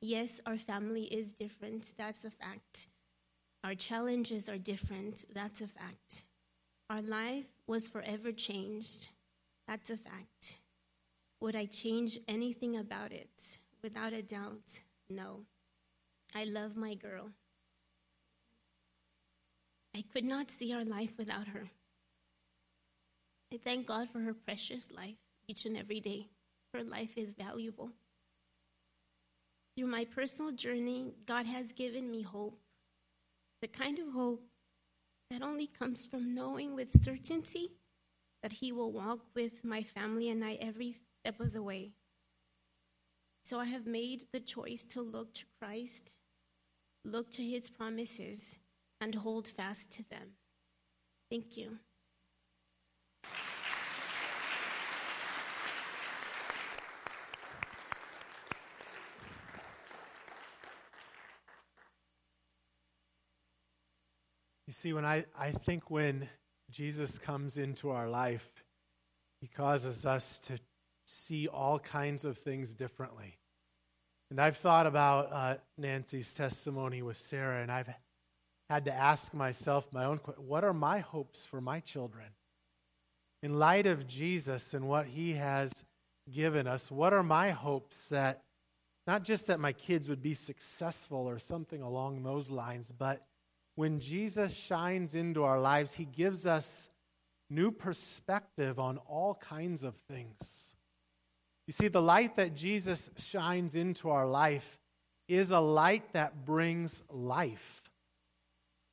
Yes, 0.00 0.40
our 0.46 0.58
family 0.58 1.04
is 1.04 1.32
different. 1.32 1.92
That's 1.96 2.24
a 2.24 2.30
fact. 2.30 2.88
Our 3.64 3.74
challenges 3.74 4.48
are 4.48 4.58
different. 4.58 5.24
That's 5.34 5.60
a 5.60 5.66
fact. 5.66 6.24
Our 6.88 7.02
life 7.02 7.46
was 7.66 7.88
forever 7.88 8.30
changed. 8.30 9.08
That's 9.66 9.90
a 9.90 9.96
fact. 9.96 10.58
Would 11.40 11.56
I 11.56 11.66
change 11.66 12.18
anything 12.28 12.76
about 12.76 13.12
it? 13.12 13.58
Without 13.82 14.12
a 14.12 14.22
doubt, 14.22 14.80
no. 15.10 15.40
I 16.34 16.44
love 16.44 16.76
my 16.76 16.94
girl. 16.94 17.30
I 19.94 20.04
could 20.12 20.24
not 20.24 20.50
see 20.50 20.72
our 20.74 20.84
life 20.84 21.14
without 21.18 21.48
her. 21.48 21.70
I 23.52 23.56
thank 23.56 23.86
God 23.86 24.10
for 24.10 24.20
her 24.20 24.34
precious 24.34 24.90
life 24.90 25.16
each 25.48 25.64
and 25.64 25.76
every 25.76 26.00
day. 26.00 26.28
Her 26.72 26.82
life 26.82 27.16
is 27.16 27.34
valuable. 27.34 27.92
Through 29.76 29.88
my 29.88 30.04
personal 30.04 30.52
journey, 30.52 31.12
God 31.26 31.46
has 31.46 31.72
given 31.72 32.10
me 32.10 32.22
hope. 32.22 32.58
The 33.62 33.68
kind 33.68 33.98
of 33.98 34.12
hope 34.12 34.42
that 35.30 35.42
only 35.42 35.66
comes 35.66 36.06
from 36.06 36.34
knowing 36.34 36.74
with 36.74 37.02
certainty 37.02 37.72
that 38.42 38.52
He 38.52 38.72
will 38.72 38.92
walk 38.92 39.20
with 39.34 39.64
my 39.64 39.82
family 39.82 40.30
and 40.30 40.44
I 40.44 40.54
every 40.54 40.94
step 40.94 41.40
of 41.40 41.52
the 41.52 41.62
way. 41.62 41.92
So 43.44 43.58
I 43.60 43.66
have 43.66 43.86
made 43.86 44.26
the 44.32 44.40
choice 44.40 44.84
to 44.90 45.02
look 45.02 45.34
to 45.34 45.44
Christ, 45.60 46.20
look 47.04 47.30
to 47.32 47.42
His 47.42 47.68
promises, 47.68 48.58
and 49.00 49.14
hold 49.14 49.48
fast 49.48 49.90
to 49.92 50.08
them. 50.08 50.36
Thank 51.30 51.56
you. 51.56 51.78
You 64.66 64.72
see, 64.72 64.92
when 64.92 65.04
I, 65.04 65.24
I 65.38 65.52
think 65.52 65.90
when 65.90 66.28
Jesus 66.70 67.18
comes 67.18 67.56
into 67.56 67.90
our 67.90 68.08
life, 68.08 68.48
he 69.40 69.46
causes 69.46 70.04
us 70.04 70.40
to 70.40 70.58
see 71.04 71.46
all 71.46 71.78
kinds 71.78 72.24
of 72.24 72.38
things 72.38 72.74
differently. 72.74 73.38
And 74.30 74.40
I've 74.40 74.56
thought 74.56 74.88
about 74.88 75.32
uh, 75.32 75.56
Nancy's 75.78 76.34
testimony 76.34 77.00
with 77.00 77.16
Sarah, 77.16 77.62
and 77.62 77.70
I've 77.70 77.88
had 78.68 78.86
to 78.86 78.92
ask 78.92 79.32
myself 79.32 79.86
my 79.92 80.04
own 80.04 80.18
question 80.18 80.48
what 80.48 80.64
are 80.64 80.72
my 80.72 80.98
hopes 80.98 81.44
for 81.44 81.60
my 81.60 81.78
children? 81.78 82.26
In 83.44 83.60
light 83.60 83.86
of 83.86 84.08
Jesus 84.08 84.74
and 84.74 84.88
what 84.88 85.06
he 85.06 85.34
has 85.34 85.84
given 86.32 86.66
us, 86.66 86.90
what 86.90 87.12
are 87.12 87.22
my 87.22 87.50
hopes 87.50 88.08
that 88.08 88.42
not 89.06 89.22
just 89.22 89.46
that 89.46 89.60
my 89.60 89.72
kids 89.72 90.08
would 90.08 90.22
be 90.22 90.34
successful 90.34 91.28
or 91.28 91.38
something 91.38 91.80
along 91.80 92.24
those 92.24 92.50
lines, 92.50 92.92
but 92.96 93.24
when 93.76 94.00
Jesus 94.00 94.54
shines 94.54 95.14
into 95.14 95.44
our 95.44 95.60
lives, 95.60 95.94
he 95.94 96.06
gives 96.06 96.46
us 96.46 96.88
new 97.48 97.70
perspective 97.70 98.78
on 98.78 98.98
all 99.06 99.34
kinds 99.34 99.84
of 99.84 99.94
things. 100.10 100.74
You 101.66 101.72
see, 101.72 101.88
the 101.88 102.02
light 102.02 102.36
that 102.36 102.54
Jesus 102.54 103.10
shines 103.16 103.76
into 103.76 104.10
our 104.10 104.26
life 104.26 104.78
is 105.28 105.50
a 105.50 105.60
light 105.60 106.12
that 106.12 106.44
brings 106.44 107.02
life. 107.10 107.82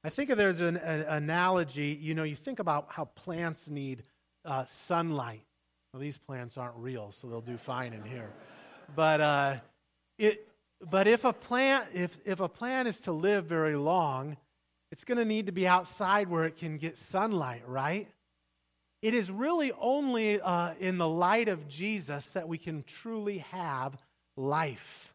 I 0.04 0.10
think 0.10 0.36
there's 0.36 0.60
an, 0.60 0.78
an 0.78 1.02
analogy, 1.02 1.98
you 2.02 2.14
know, 2.14 2.24
you 2.24 2.36
think 2.36 2.60
about 2.60 2.88
how 2.90 3.06
plants 3.06 3.70
need 3.70 4.04
uh, 4.44 4.66
sunlight. 4.66 5.46
Well, 5.94 6.02
these 6.02 6.18
plants 6.18 6.58
aren't 6.58 6.76
real, 6.76 7.12
so 7.12 7.28
they'll 7.28 7.42
do 7.42 7.58
fine 7.58 7.94
in 7.94 8.04
here. 8.04 8.32
But, 8.96 9.22
uh, 9.22 9.56
it, 10.18 10.48
but 10.82 11.08
if, 11.08 11.24
a 11.24 11.32
plant, 11.32 11.88
if, 11.94 12.18
if 12.26 12.40
a 12.42 12.50
plant 12.50 12.88
is 12.88 13.00
to 13.02 13.14
live 13.14 13.46
very 13.46 13.76
long, 13.76 14.36
it's 14.94 15.06
going 15.06 15.18
to 15.18 15.26
need 15.26 15.48
to 15.48 15.52
be 15.52 15.66
outside 15.66 16.30
where 16.30 16.44
it 16.44 16.56
can 16.56 16.78
get 16.78 17.00
sunlight, 17.00 17.64
right? 17.68 18.08
It 19.02 19.16
is 19.16 19.32
really 19.32 19.72
only 19.72 20.40
uh, 20.40 20.76
in 20.80 21.00
the 21.00 21.10
light 21.10 21.50
of 21.50 21.68
Jesus 21.68 22.30
that 22.34 22.48
we 22.48 22.60
can 22.60 22.84
truly 22.84 23.40
have 23.40 23.98
life. 24.38 25.12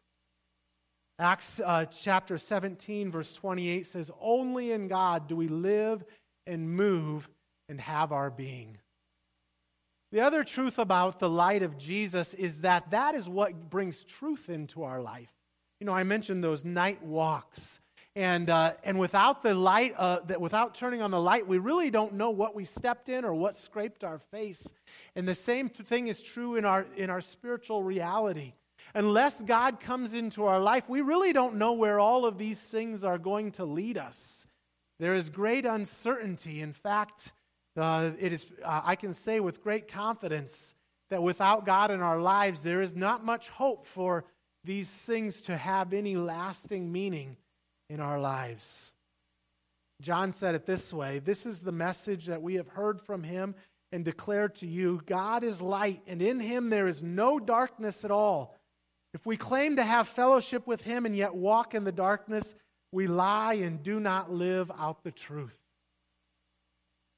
Acts 1.17 1.61
uh, 1.63 1.85
chapter 1.85 2.37
17, 2.37 3.09
verse 3.09 3.31
28 3.31 3.87
says, 3.87 4.11
Only 4.19 4.73
in 4.73 4.89
God 4.89 5.29
do 5.29 5.37
we 5.37 5.47
live 5.47 6.03
and 6.45 6.69
move 6.69 7.29
and 7.69 7.79
have 7.79 8.11
our 8.11 8.29
being. 8.29 8.79
The 10.11 10.19
other 10.19 10.43
truth 10.43 10.77
about 10.77 11.19
the 11.19 11.29
light 11.29 11.63
of 11.63 11.77
Jesus 11.77 12.33
is 12.33 12.59
that 12.59 12.91
that 12.91 13.15
is 13.15 13.29
what 13.29 13.69
brings 13.69 14.03
truth 14.03 14.49
into 14.49 14.83
our 14.83 15.01
life. 15.01 15.31
You 15.79 15.85
know, 15.85 15.93
I 15.93 16.03
mentioned 16.03 16.43
those 16.43 16.65
night 16.65 17.01
walks 17.01 17.79
and, 18.15 18.49
uh, 18.49 18.73
and 18.83 18.99
without 18.99 19.43
the 19.43 19.53
light, 19.53 19.93
uh, 19.97 20.19
that 20.27 20.41
without 20.41 20.75
turning 20.75 21.01
on 21.01 21.11
the 21.11 21.19
light, 21.19 21.47
we 21.47 21.57
really 21.57 21.91
don't 21.91 22.13
know 22.13 22.31
what 22.31 22.55
we 22.55 22.65
stepped 22.65 23.07
in 23.07 23.23
or 23.23 23.33
what 23.33 23.55
scraped 23.55 24.03
our 24.03 24.19
face. 24.19 24.73
And 25.15 25.27
the 25.27 25.35
same 25.35 25.69
thing 25.69 26.07
is 26.07 26.21
true 26.21 26.55
in 26.55 26.65
our, 26.65 26.85
in 26.95 27.09
our 27.09 27.21
spiritual 27.21 27.83
reality. 27.83 28.53
Unless 28.95 29.43
God 29.43 29.79
comes 29.79 30.15
into 30.15 30.45
our 30.45 30.59
life, 30.59 30.89
we 30.89 31.01
really 31.01 31.31
don't 31.31 31.55
know 31.55 31.73
where 31.73 31.99
all 31.99 32.25
of 32.25 32.37
these 32.37 32.59
things 32.59 33.03
are 33.03 33.19
going 33.19 33.51
to 33.53 33.65
lead 33.65 33.97
us. 33.97 34.47
There 34.99 35.13
is 35.13 35.29
great 35.29 35.65
uncertainty. 35.65 36.61
In 36.61 36.73
fact, 36.73 37.31
uh, 37.77 38.11
it 38.19 38.33
is, 38.33 38.47
uh, 38.63 38.81
I 38.83 38.95
can 38.95 39.13
say 39.13 39.39
with 39.39 39.63
great 39.63 39.87
confidence 39.87 40.73
that 41.09 41.21
without 41.21 41.65
God 41.65 41.91
in 41.91 42.01
our 42.01 42.19
lives, 42.19 42.61
there 42.61 42.81
is 42.81 42.95
not 42.95 43.23
much 43.23 43.49
hope 43.49 43.85
for 43.85 44.25
these 44.63 44.91
things 44.91 45.41
to 45.43 45.55
have 45.55 45.93
any 45.93 46.15
lasting 46.15 46.91
meaning 46.91 47.37
in 47.89 47.99
our 47.99 48.19
lives. 48.19 48.93
John 50.01 50.31
said 50.31 50.55
it 50.55 50.65
this 50.65 50.93
way 50.93 51.19
This 51.19 51.45
is 51.45 51.59
the 51.59 51.71
message 51.71 52.27
that 52.27 52.41
we 52.41 52.55
have 52.55 52.69
heard 52.69 53.01
from 53.01 53.23
him 53.23 53.55
and 53.91 54.05
declared 54.05 54.55
to 54.55 54.67
you 54.67 55.01
God 55.05 55.43
is 55.43 55.61
light, 55.61 56.01
and 56.07 56.21
in 56.21 56.39
him 56.39 56.69
there 56.69 56.87
is 56.87 57.03
no 57.03 57.39
darkness 57.39 58.05
at 58.05 58.11
all. 58.11 58.55
If 59.13 59.25
we 59.25 59.37
claim 59.37 59.77
to 59.77 59.83
have 59.83 60.07
fellowship 60.07 60.67
with 60.67 60.83
him 60.83 61.05
and 61.05 61.15
yet 61.15 61.33
walk 61.33 61.73
in 61.73 61.83
the 61.83 61.91
darkness, 61.91 62.53
we 62.91 63.07
lie 63.07 63.55
and 63.55 63.81
do 63.81 63.99
not 63.99 64.31
live 64.31 64.71
out 64.77 65.03
the 65.03 65.11
truth. 65.11 65.57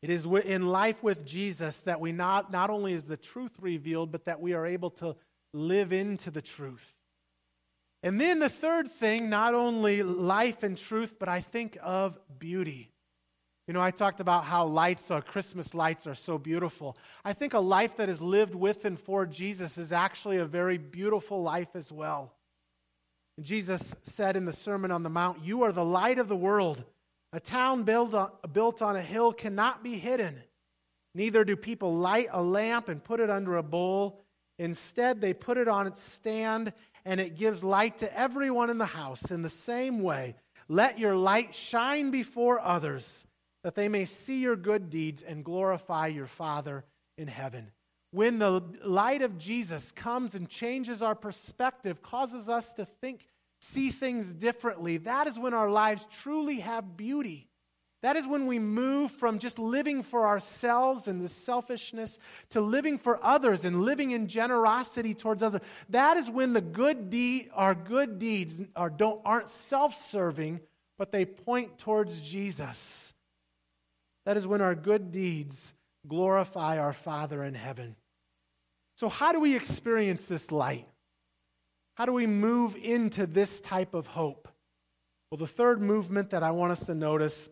It 0.01 0.10
is 0.10 0.25
in 0.25 0.67
life 0.67 1.03
with 1.03 1.25
Jesus 1.25 1.81
that 1.81 1.99
we 1.99 2.12
not, 2.12 2.51
not 2.51 2.69
only 2.69 2.93
is 2.93 3.03
the 3.03 3.17
truth 3.17 3.51
revealed, 3.60 4.12
but 4.12 4.25
that 4.25 4.41
we 4.41 4.53
are 4.53 4.65
able 4.65 4.89
to 4.91 5.15
live 5.53 5.93
into 5.93 6.31
the 6.31 6.41
truth. 6.41 6.95
And 8.03 8.19
then 8.19 8.39
the 8.39 8.49
third 8.49 8.89
thing, 8.89 9.29
not 9.29 9.53
only 9.53 10.01
life 10.01 10.63
and 10.63 10.77
truth, 10.77 11.15
but 11.19 11.29
I 11.29 11.41
think 11.41 11.77
of 11.81 12.19
beauty. 12.39 12.91
You 13.67 13.75
know, 13.75 13.81
I 13.81 13.91
talked 13.91 14.19
about 14.19 14.43
how 14.43 14.65
lights 14.65 15.11
or 15.11 15.21
Christmas 15.21 15.75
lights 15.75 16.07
are 16.07 16.15
so 16.15 16.37
beautiful. 16.37 16.97
I 17.23 17.33
think 17.33 17.53
a 17.53 17.59
life 17.59 17.97
that 17.97 18.09
is 18.09 18.21
lived 18.21 18.55
with 18.55 18.85
and 18.85 18.99
for 18.99 19.25
Jesus 19.25 19.77
is 19.77 19.93
actually 19.93 20.37
a 20.37 20.45
very 20.45 20.77
beautiful 20.77 21.43
life 21.43 21.75
as 21.75 21.91
well. 21.91 22.33
And 23.37 23.45
Jesus 23.45 23.95
said 24.01 24.35
in 24.35 24.45
the 24.45 24.51
Sermon 24.51 24.91
on 24.91 25.03
the 25.03 25.09
Mount, 25.09 25.43
You 25.43 25.63
are 25.63 25.71
the 25.71 25.85
light 25.85 26.17
of 26.17 26.27
the 26.27 26.35
world. 26.35 26.83
A 27.33 27.39
town 27.39 27.83
built 27.83 28.13
on, 28.13 28.31
built 28.51 28.81
on 28.81 28.95
a 28.95 29.01
hill 29.01 29.31
cannot 29.31 29.83
be 29.83 29.97
hidden. 29.97 30.41
Neither 31.13 31.43
do 31.43 31.55
people 31.55 31.95
light 31.95 32.27
a 32.31 32.41
lamp 32.41 32.89
and 32.89 33.03
put 33.03 33.19
it 33.19 33.29
under 33.29 33.57
a 33.57 33.63
bowl. 33.63 34.21
Instead, 34.59 35.21
they 35.21 35.33
put 35.33 35.57
it 35.57 35.67
on 35.67 35.87
its 35.87 36.01
stand, 36.01 36.73
and 37.05 37.19
it 37.19 37.35
gives 37.35 37.63
light 37.63 37.99
to 37.99 38.17
everyone 38.17 38.69
in 38.69 38.77
the 38.77 38.85
house. 38.85 39.31
In 39.31 39.41
the 39.41 39.49
same 39.49 40.01
way, 40.01 40.35
let 40.67 40.99
your 40.99 41.15
light 41.15 41.53
shine 41.53 42.11
before 42.11 42.59
others, 42.59 43.25
that 43.63 43.75
they 43.75 43.87
may 43.87 44.05
see 44.05 44.39
your 44.39 44.55
good 44.55 44.89
deeds 44.89 45.21
and 45.21 45.45
glorify 45.45 46.07
your 46.07 46.27
Father 46.27 46.85
in 47.17 47.27
heaven. 47.27 47.71
When 48.11 48.39
the 48.39 48.63
light 48.83 49.21
of 49.21 49.37
Jesus 49.37 49.91
comes 49.91 50.35
and 50.35 50.49
changes 50.49 51.01
our 51.01 51.15
perspective, 51.15 52.01
causes 52.01 52.49
us 52.49 52.73
to 52.73 52.85
think 52.85 53.27
see 53.61 53.91
things 53.91 54.33
differently, 54.33 54.97
that 54.97 55.27
is 55.27 55.37
when 55.37 55.53
our 55.53 55.69
lives 55.69 56.05
truly 56.09 56.59
have 56.59 56.97
beauty. 56.97 57.47
That 58.01 58.15
is 58.15 58.25
when 58.25 58.47
we 58.47 58.57
move 58.57 59.11
from 59.11 59.37
just 59.37 59.59
living 59.59 60.01
for 60.01 60.25
ourselves 60.25 61.07
and 61.07 61.21
the 61.21 61.27
selfishness 61.27 62.17
to 62.49 62.59
living 62.59 62.97
for 62.97 63.23
others 63.23 63.63
and 63.63 63.83
living 63.83 64.11
in 64.11 64.27
generosity 64.27 65.13
towards 65.13 65.43
others. 65.43 65.61
That 65.89 66.17
is 66.17 66.29
when 66.29 66.53
the 66.53 66.61
good 66.61 67.11
deed, 67.11 67.51
our 67.53 67.75
good 67.75 68.17
deeds 68.17 68.63
are, 68.75 68.89
don't, 68.89 69.21
aren't 69.23 69.51
self-serving, 69.51 70.61
but 70.97 71.11
they 71.11 71.25
point 71.25 71.77
towards 71.77 72.21
Jesus. 72.21 73.13
That 74.25 74.35
is 74.35 74.47
when 74.47 74.61
our 74.61 74.75
good 74.75 75.11
deeds 75.11 75.71
glorify 76.07 76.79
our 76.79 76.93
Father 76.93 77.43
in 77.43 77.53
heaven. 77.53 77.95
So, 78.97 79.09
how 79.09 79.31
do 79.31 79.39
we 79.39 79.55
experience 79.55 80.27
this 80.27 80.51
light? 80.51 80.87
How 81.95 82.05
do 82.05 82.13
we 82.13 82.27
move 82.27 82.75
into 82.75 83.27
this 83.27 83.61
type 83.61 83.93
of 83.93 84.07
hope? 84.07 84.47
Well, 85.29 85.37
the 85.37 85.47
third 85.47 85.81
movement 85.81 86.31
that 86.31 86.43
I 86.43 86.51
want 86.51 86.71
us 86.71 86.85
to 86.87 86.95
notice 86.95 87.49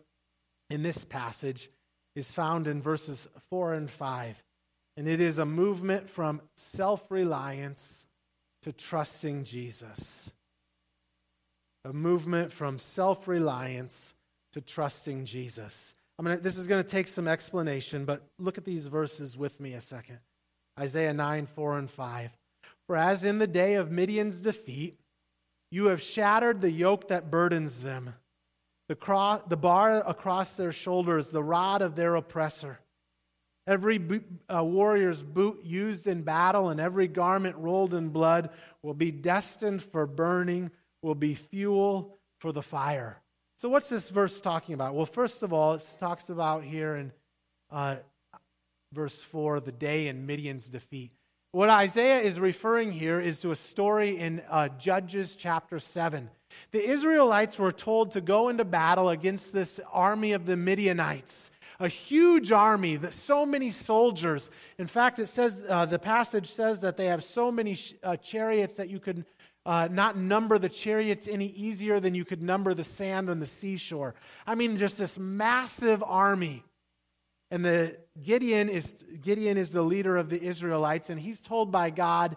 in 0.70 0.82
this 0.82 1.04
passage 1.04 1.68
is 2.16 2.32
found 2.32 2.66
in 2.66 2.80
verses 2.80 3.28
4 3.50 3.74
and 3.74 3.90
5. 3.90 4.42
And 4.96 5.08
it 5.08 5.20
is 5.20 5.38
a 5.38 5.44
movement 5.44 6.08
from 6.08 6.40
self 6.56 7.10
reliance 7.10 8.06
to 8.62 8.72
trusting 8.72 9.44
Jesus. 9.44 10.32
A 11.84 11.92
movement 11.92 12.52
from 12.52 12.78
self 12.78 13.26
reliance 13.28 14.14
to 14.52 14.60
trusting 14.60 15.24
Jesus. 15.24 15.94
I'm 16.18 16.26
gonna, 16.26 16.38
this 16.38 16.58
is 16.58 16.66
going 16.66 16.82
to 16.82 16.88
take 16.88 17.08
some 17.08 17.26
explanation, 17.26 18.04
but 18.04 18.22
look 18.38 18.58
at 18.58 18.64
these 18.64 18.88
verses 18.88 19.36
with 19.36 19.58
me 19.58 19.74
a 19.74 19.80
second. 19.80 20.18
Isaiah 20.78 21.14
9, 21.14 21.46
4 21.46 21.78
and 21.78 21.90
5. 21.90 22.30
For 22.86 22.96
as 22.96 23.24
in 23.24 23.38
the 23.38 23.46
day 23.46 23.74
of 23.74 23.90
Midian's 23.90 24.40
defeat, 24.40 24.98
you 25.70 25.86
have 25.86 26.02
shattered 26.02 26.60
the 26.60 26.70
yoke 26.70 27.08
that 27.08 27.30
burdens 27.30 27.82
them, 27.82 28.14
the, 28.90 29.42
the 29.46 29.56
bar 29.56 30.02
across 30.04 30.56
their 30.56 30.72
shoulders, 30.72 31.28
the 31.28 31.44
rod 31.44 31.80
of 31.80 31.94
their 31.94 32.16
oppressor. 32.16 32.80
Every 33.64 34.00
uh, 34.52 34.64
warrior's 34.64 35.22
boot 35.22 35.60
used 35.62 36.08
in 36.08 36.22
battle 36.22 36.70
and 36.70 36.80
every 36.80 37.06
garment 37.06 37.54
rolled 37.56 37.94
in 37.94 38.08
blood 38.08 38.50
will 38.82 38.94
be 38.94 39.12
destined 39.12 39.80
for 39.80 40.08
burning, 40.08 40.72
will 41.02 41.14
be 41.14 41.34
fuel 41.34 42.18
for 42.40 42.50
the 42.50 42.62
fire. 42.62 43.22
So, 43.58 43.68
what's 43.68 43.88
this 43.88 44.08
verse 44.08 44.40
talking 44.40 44.74
about? 44.74 44.96
Well, 44.96 45.06
first 45.06 45.44
of 45.44 45.52
all, 45.52 45.74
it 45.74 45.94
talks 46.00 46.28
about 46.28 46.64
here 46.64 46.96
in 46.96 47.12
uh, 47.70 47.96
verse 48.92 49.22
4 49.22 49.60
the 49.60 49.70
day 49.70 50.08
in 50.08 50.26
Midian's 50.26 50.68
defeat. 50.68 51.12
What 51.52 51.68
Isaiah 51.68 52.18
is 52.18 52.40
referring 52.40 52.90
here 52.90 53.20
is 53.20 53.38
to 53.40 53.52
a 53.52 53.56
story 53.56 54.18
in 54.18 54.42
uh, 54.50 54.68
Judges 54.68 55.36
chapter 55.36 55.78
7. 55.78 56.28
The 56.72 56.82
Israelites 56.82 57.58
were 57.58 57.72
told 57.72 58.12
to 58.12 58.20
go 58.20 58.48
into 58.48 58.64
battle 58.64 59.08
against 59.08 59.52
this 59.52 59.80
army 59.92 60.32
of 60.32 60.46
the 60.46 60.56
Midianites, 60.56 61.50
a 61.78 61.88
huge 61.88 62.52
army, 62.52 62.96
that 62.96 63.12
so 63.12 63.46
many 63.46 63.70
soldiers. 63.70 64.50
In 64.78 64.86
fact, 64.86 65.18
it 65.18 65.26
says 65.26 65.58
uh, 65.68 65.86
the 65.86 65.98
passage 65.98 66.50
says 66.50 66.80
that 66.82 66.96
they 66.96 67.06
have 67.06 67.24
so 67.24 67.50
many 67.50 67.74
sh- 67.74 67.94
uh, 68.02 68.16
chariots 68.16 68.76
that 68.76 68.88
you 68.88 69.00
could 69.00 69.24
uh, 69.66 69.88
not 69.90 70.16
number 70.16 70.58
the 70.58 70.68
chariots 70.68 71.28
any 71.28 71.46
easier 71.46 72.00
than 72.00 72.14
you 72.14 72.24
could 72.24 72.42
number 72.42 72.74
the 72.74 72.84
sand 72.84 73.28
on 73.28 73.40
the 73.40 73.46
seashore. 73.46 74.14
I 74.46 74.54
mean, 74.54 74.76
just 74.76 74.98
this 74.98 75.18
massive 75.18 76.02
army. 76.02 76.64
And 77.50 77.64
the 77.64 77.96
Gideon 78.22 78.68
is 78.68 78.94
Gideon 79.20 79.56
is 79.56 79.72
the 79.72 79.82
leader 79.82 80.16
of 80.16 80.30
the 80.30 80.40
Israelites, 80.40 81.10
and 81.10 81.18
he's 81.18 81.40
told 81.40 81.72
by 81.72 81.90
God, 81.90 82.36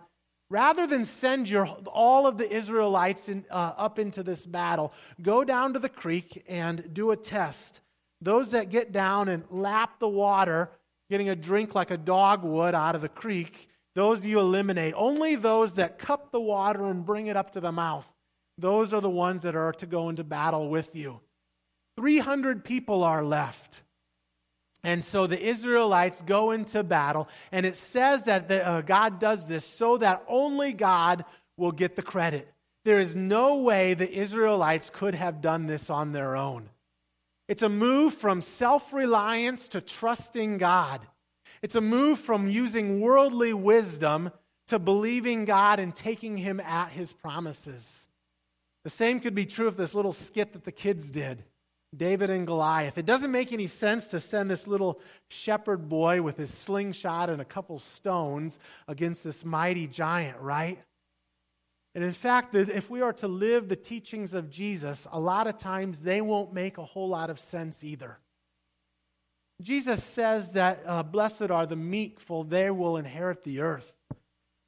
rather 0.54 0.86
than 0.86 1.04
send 1.04 1.50
your 1.50 1.66
all 1.88 2.28
of 2.28 2.38
the 2.38 2.48
Israelites 2.48 3.28
in, 3.28 3.44
uh, 3.50 3.74
up 3.76 3.98
into 3.98 4.22
this 4.22 4.46
battle, 4.46 4.94
go 5.20 5.44
down 5.44 5.74
to 5.74 5.80
the 5.80 5.90
creek 5.90 6.46
and 6.48 6.94
do 6.94 7.10
a 7.10 7.18
test. 7.18 7.82
Those 8.22 8.52
that 8.52 8.70
get 8.70 8.92
down 8.92 9.30
and 9.30 9.44
lap 9.50 9.98
the 9.98 10.08
water, 10.08 10.70
getting 11.10 11.30
a 11.30 11.36
drink 11.36 11.74
like 11.74 11.90
a 11.90 11.98
dog 11.98 12.44
would 12.44 12.76
out 12.76 12.94
of 12.94 13.02
the 13.02 13.10
creek, 13.10 13.68
those 13.96 14.24
you 14.24 14.40
eliminate. 14.40 14.94
Only 14.96 15.34
those 15.34 15.74
that 15.74 15.98
cup 15.98 16.32
the 16.32 16.40
water 16.40 16.86
and 16.86 17.04
bring 17.04 17.26
it 17.26 17.36
up 17.36 17.54
to 17.54 17.60
the 17.60 17.72
mouth, 17.72 18.08
those 18.60 18.94
are 18.94 19.02
the 19.02 19.10
ones 19.10 19.42
that 19.42 19.56
are 19.56 19.74
to 19.74 19.88
go 19.88 20.10
into 20.10 20.24
battle 20.24 20.70
with 20.70 20.96
you. 20.96 21.20
300 21.98 22.64
people 22.64 23.04
are 23.04 23.24
left. 23.24 23.82
And 24.84 25.04
so 25.04 25.28
the 25.28 25.42
Israelites 25.42 26.22
go 26.26 26.52
into 26.52 26.84
battle, 26.84 27.30
and 27.52 27.66
it 27.66 27.76
says 27.76 28.24
that 28.24 28.50
the, 28.50 28.68
uh, 28.68 28.82
God 28.82 29.20
does 29.20 29.46
this 29.46 29.66
so 29.66 29.98
that 29.98 30.24
only 30.28 30.74
God 30.74 31.24
will 31.56 31.72
get 31.72 31.96
the 31.96 32.02
credit. 32.02 32.52
There 32.84 33.00
is 33.00 33.16
no 33.16 33.58
way 33.58 33.94
the 33.94 34.12
Israelites 34.12 34.92
could 34.94 35.16
have 35.16 35.42
done 35.42 35.68
this 35.68 35.90
on 35.90 36.12
their 36.12 36.36
own. 36.36 36.70
It's 37.48 37.62
a 37.62 37.70
move 37.70 38.14
from 38.14 38.42
self 38.42 38.94
reliance 38.94 39.70
to 39.70 39.82
trusting 39.82 40.58
God. 40.58 41.02
It's 41.62 41.76
a 41.76 41.82
move 41.82 42.20
from 42.20 42.50
using 42.50 43.00
worldly 43.00 43.54
wisdom 43.54 44.32
to 44.68 44.80
believing 44.80 45.46
God 45.46 45.80
and 45.80 45.96
taking 45.96 46.36
Him 46.36 46.60
at 46.60 46.90
His 46.90 47.14
promises. 47.14 48.08
The 48.84 48.90
same 48.90 49.22
could 49.22 49.36
be 49.36 49.46
true 49.46 49.68
of 49.68 49.78
this 49.78 49.96
little 49.96 50.12
skit 50.12 50.54
that 50.54 50.66
the 50.66 50.72
kids 50.72 51.10
did. 51.10 51.44
David 51.96 52.30
and 52.30 52.48
Goliath. 52.48 52.98
It 52.98 53.06
doesn't 53.06 53.32
make 53.32 53.54
any 53.54 53.68
sense 53.68 54.10
to 54.10 54.20
send 54.20 54.50
this 54.50 54.68
little 54.68 55.00
shepherd 55.30 55.90
boy 55.90 56.22
with 56.22 56.38
his 56.38 56.54
slingshot 56.54 57.30
and 57.30 57.42
a 57.42 57.46
couple 57.46 57.80
stones 57.80 58.60
against 58.88 59.24
this 59.24 59.46
mighty 59.46 59.88
giant, 59.88 60.40
right? 60.40 60.80
And 61.96 62.04
in 62.04 62.14
fact, 62.14 62.56
if 62.56 62.90
we 62.90 63.02
are 63.02 63.14
to 63.14 63.28
live 63.28 63.70
the 63.70 63.76
teachings 63.76 64.34
of 64.34 64.50
Jesus, 64.50 65.08
a 65.12 65.20
lot 65.20 65.46
of 65.46 65.58
times 65.58 66.00
they 66.00 66.22
won't 66.22 66.54
make 66.54 66.78
a 66.78 66.86
whole 66.86 67.10
lot 67.10 67.30
of 67.30 67.40
sense 67.40 67.84
either. 67.84 68.18
Jesus 69.62 70.04
says 70.04 70.52
that 70.54 70.82
uh, 70.86 71.04
blessed 71.04 71.52
are 71.52 71.68
the 71.68 71.76
meek, 71.76 72.20
for 72.20 72.44
they 72.44 72.72
will 72.72 72.98
inherit 72.98 73.44
the 73.44 73.62
earth. 73.62 73.94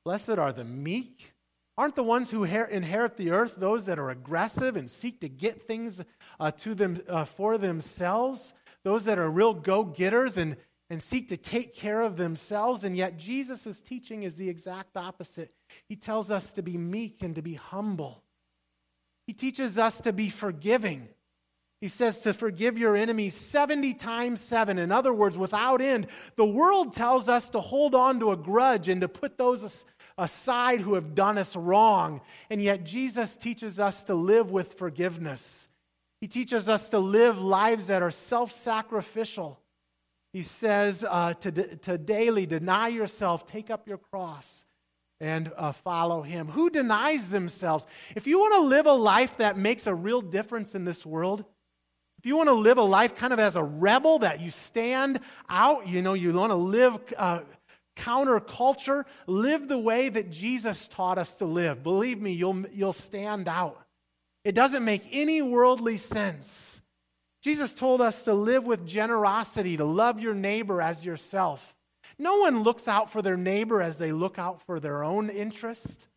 Blessed 0.03 0.37
are 0.37 0.53
the 0.53 0.63
meek. 0.63 1.33
Aren't 1.77 1.95
the 1.95 2.03
ones 2.03 2.31
who 2.31 2.45
inherit 2.45 3.17
the 3.17 3.31
earth 3.31 3.55
those 3.57 3.87
that 3.87 3.99
are 3.99 4.09
aggressive 4.09 4.77
and 4.77 4.89
seek 4.89 5.19
to 5.21 5.27
get 5.27 5.67
things 5.67 6.01
uh, 6.39 6.51
to 6.51 6.75
them 6.75 6.97
uh, 7.07 7.25
for 7.25 7.57
themselves? 7.57 8.53
Those 8.83 9.05
that 9.05 9.17
are 9.19 9.29
real 9.29 9.53
go-getters 9.53 10.37
and, 10.37 10.57
and 10.89 11.01
seek 11.01 11.29
to 11.29 11.37
take 11.37 11.75
care 11.75 12.01
of 12.01 12.17
themselves? 12.17 12.83
And 12.83 12.95
yet 12.95 13.17
Jesus' 13.17 13.81
teaching 13.81 14.23
is 14.23 14.35
the 14.35 14.49
exact 14.49 14.97
opposite. 14.97 15.53
He 15.89 15.95
tells 15.95 16.31
us 16.31 16.53
to 16.53 16.61
be 16.61 16.77
meek 16.77 17.23
and 17.23 17.35
to 17.35 17.41
be 17.41 17.55
humble. 17.55 18.23
He 19.27 19.33
teaches 19.33 19.79
us 19.79 20.01
to 20.01 20.13
be 20.13 20.29
forgiving. 20.29 21.07
He 21.81 21.87
says 21.87 22.21
to 22.21 22.33
forgive 22.33 22.77
your 22.77 22.95
enemies 22.95 23.35
70 23.35 23.95
times 23.95 24.41
7. 24.41 24.77
In 24.77 24.91
other 24.91 25.13
words, 25.13 25.37
without 25.37 25.81
end. 25.81 26.07
The 26.35 26.45
world 26.45 26.93
tells 26.93 27.27
us 27.27 27.49
to 27.51 27.59
hold 27.59 27.93
on 27.93 28.19
to 28.19 28.31
a 28.31 28.37
grudge 28.37 28.87
and 28.87 29.01
to 29.01 29.07
put 29.07 29.37
those 29.37 29.85
aside 30.17 30.79
who 30.79 30.93
have 30.93 31.13
done 31.13 31.37
us 31.37 31.55
wrong. 31.55 32.21
And 32.49 32.61
yet 32.61 32.85
Jesus 32.85 33.37
teaches 33.37 33.79
us 33.79 34.03
to 34.05 34.15
live 34.15 34.51
with 34.51 34.73
forgiveness. 34.77 35.67
He 36.21 36.27
teaches 36.27 36.69
us 36.69 36.89
to 36.89 36.99
live 36.99 37.41
lives 37.41 37.87
that 37.87 38.01
are 38.01 38.11
self 38.11 38.51
sacrificial. 38.51 39.59
He 40.33 40.41
says 40.41 41.05
uh, 41.07 41.33
to, 41.35 41.51
to 41.77 41.97
daily 41.97 42.45
deny 42.45 42.89
yourself, 42.89 43.45
take 43.45 43.69
up 43.69 43.87
your 43.87 43.97
cross, 43.97 44.65
and 45.21 45.51
uh, 45.55 45.71
follow 45.71 46.23
him. 46.23 46.47
Who 46.47 46.69
denies 46.69 47.29
themselves? 47.29 47.85
If 48.15 48.27
you 48.27 48.39
want 48.39 48.53
to 48.55 48.61
live 48.61 48.85
a 48.85 48.93
life 48.93 49.37
that 49.37 49.57
makes 49.57 49.87
a 49.87 49.95
real 49.95 50.21
difference 50.21 50.75
in 50.75 50.83
this 50.83 51.05
world, 51.05 51.45
if 52.19 52.25
you 52.25 52.35
want 52.35 52.49
to 52.49 52.53
live 52.53 52.77
a 52.77 52.83
life 52.83 53.15
kind 53.15 53.33
of 53.33 53.39
as 53.39 53.55
a 53.55 53.63
rebel, 53.63 54.19
that 54.19 54.41
you 54.41 54.51
stand 54.51 55.19
out, 55.47 55.87
you 55.87 56.01
know, 56.01 56.15
you 56.15 56.33
want 56.33 56.51
to 56.51 56.55
live 56.55 56.99
uh, 57.17 57.41
counterculture, 57.95 59.05
live 59.27 59.67
the 59.67 59.77
way 59.77 60.09
that 60.09 60.31
Jesus 60.31 60.87
taught 60.87 61.17
us 61.17 61.35
to 61.37 61.45
live. 61.45 61.83
Believe 61.83 62.21
me, 62.21 62.31
you'll, 62.31 62.65
you'll 62.71 62.93
stand 62.93 63.47
out. 63.47 63.84
It 64.45 64.53
doesn't 64.53 64.85
make 64.85 65.03
any 65.11 65.41
worldly 65.41 65.97
sense. 65.97 66.81
Jesus 67.41 67.73
told 67.73 67.99
us 67.99 68.25
to 68.25 68.33
live 68.33 68.65
with 68.65 68.87
generosity, 68.87 69.75
to 69.75 69.85
love 69.85 70.19
your 70.19 70.35
neighbor 70.35 70.81
as 70.81 71.03
yourself. 71.03 71.75
No 72.17 72.37
one 72.37 72.63
looks 72.63 72.87
out 72.87 73.11
for 73.11 73.21
their 73.21 73.37
neighbor 73.37 73.81
as 73.81 73.97
they 73.97 74.11
look 74.11 74.39
out 74.39 74.61
for 74.61 74.79
their 74.79 75.03
own 75.03 75.29
interest. 75.29 76.07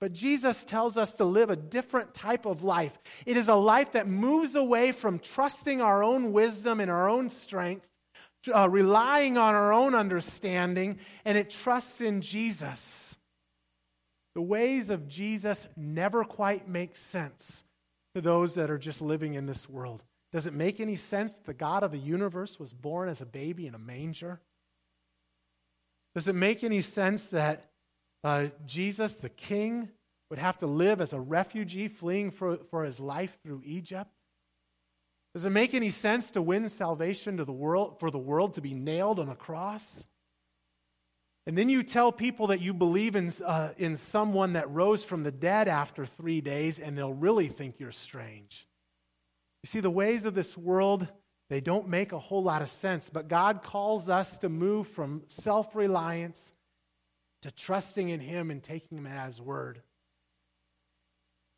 But 0.00 0.12
Jesus 0.12 0.64
tells 0.64 0.98
us 0.98 1.14
to 1.14 1.24
live 1.24 1.48
a 1.48 1.56
different 1.56 2.12
type 2.12 2.46
of 2.46 2.62
life. 2.62 2.98
It 3.24 3.36
is 3.36 3.48
a 3.48 3.54
life 3.54 3.92
that 3.92 4.08
moves 4.08 4.56
away 4.56 4.92
from 4.92 5.20
trusting 5.20 5.80
our 5.80 6.02
own 6.02 6.32
wisdom 6.32 6.80
and 6.80 6.90
our 6.90 7.08
own 7.08 7.30
strength, 7.30 7.86
uh, 8.52 8.68
relying 8.68 9.38
on 9.38 9.54
our 9.54 9.72
own 9.72 9.94
understanding, 9.94 10.98
and 11.24 11.38
it 11.38 11.50
trusts 11.50 12.00
in 12.00 12.20
Jesus. 12.20 13.15
The 14.36 14.42
ways 14.42 14.90
of 14.90 15.08
Jesus 15.08 15.66
never 15.78 16.22
quite 16.22 16.68
make 16.68 16.94
sense 16.94 17.64
to 18.14 18.20
those 18.20 18.56
that 18.56 18.70
are 18.70 18.76
just 18.76 19.00
living 19.00 19.32
in 19.32 19.46
this 19.46 19.66
world. 19.66 20.02
Does 20.30 20.46
it 20.46 20.52
make 20.52 20.78
any 20.78 20.94
sense 20.94 21.32
that 21.32 21.46
the 21.46 21.54
God 21.54 21.82
of 21.82 21.90
the 21.90 21.96
universe 21.96 22.60
was 22.60 22.74
born 22.74 23.08
as 23.08 23.22
a 23.22 23.26
baby 23.26 23.66
in 23.66 23.74
a 23.74 23.78
manger? 23.78 24.42
Does 26.14 26.28
it 26.28 26.34
make 26.34 26.62
any 26.62 26.82
sense 26.82 27.30
that 27.30 27.70
uh, 28.24 28.48
Jesus, 28.66 29.14
the 29.14 29.30
king, 29.30 29.88
would 30.28 30.38
have 30.38 30.58
to 30.58 30.66
live 30.66 31.00
as 31.00 31.14
a 31.14 31.20
refugee 31.20 31.88
fleeing 31.88 32.30
for, 32.30 32.58
for 32.70 32.84
his 32.84 33.00
life 33.00 33.38
through 33.42 33.62
Egypt? 33.64 34.10
Does 35.32 35.46
it 35.46 35.50
make 35.50 35.72
any 35.72 35.88
sense 35.88 36.30
to 36.32 36.42
win 36.42 36.68
salvation 36.68 37.38
to 37.38 37.46
the 37.46 37.52
world, 37.52 38.00
for 38.00 38.10
the 38.10 38.18
world 38.18 38.52
to 38.54 38.60
be 38.60 38.74
nailed 38.74 39.18
on 39.18 39.30
a 39.30 39.34
cross? 39.34 40.06
And 41.46 41.56
then 41.56 41.68
you 41.68 41.84
tell 41.84 42.10
people 42.10 42.48
that 42.48 42.60
you 42.60 42.74
believe 42.74 43.14
in, 43.14 43.32
uh, 43.44 43.70
in 43.78 43.96
someone 43.96 44.54
that 44.54 44.68
rose 44.70 45.04
from 45.04 45.22
the 45.22 45.30
dead 45.30 45.68
after 45.68 46.04
three 46.04 46.40
days, 46.40 46.80
and 46.80 46.98
they'll 46.98 47.12
really 47.12 47.46
think 47.46 47.78
you're 47.78 47.92
strange. 47.92 48.66
You 49.62 49.68
see, 49.68 49.80
the 49.80 49.90
ways 49.90 50.26
of 50.26 50.34
this 50.34 50.56
world, 50.56 51.06
they 51.48 51.60
don't 51.60 51.88
make 51.88 52.12
a 52.12 52.18
whole 52.18 52.42
lot 52.42 52.62
of 52.62 52.68
sense, 52.68 53.10
but 53.10 53.28
God 53.28 53.62
calls 53.62 54.10
us 54.10 54.38
to 54.38 54.48
move 54.48 54.88
from 54.88 55.22
self 55.28 55.76
reliance 55.76 56.52
to 57.42 57.52
trusting 57.52 58.08
in 58.08 58.18
Him 58.18 58.50
and 58.50 58.60
taking 58.60 58.98
Him 58.98 59.06
at 59.06 59.26
His 59.26 59.40
word. 59.40 59.82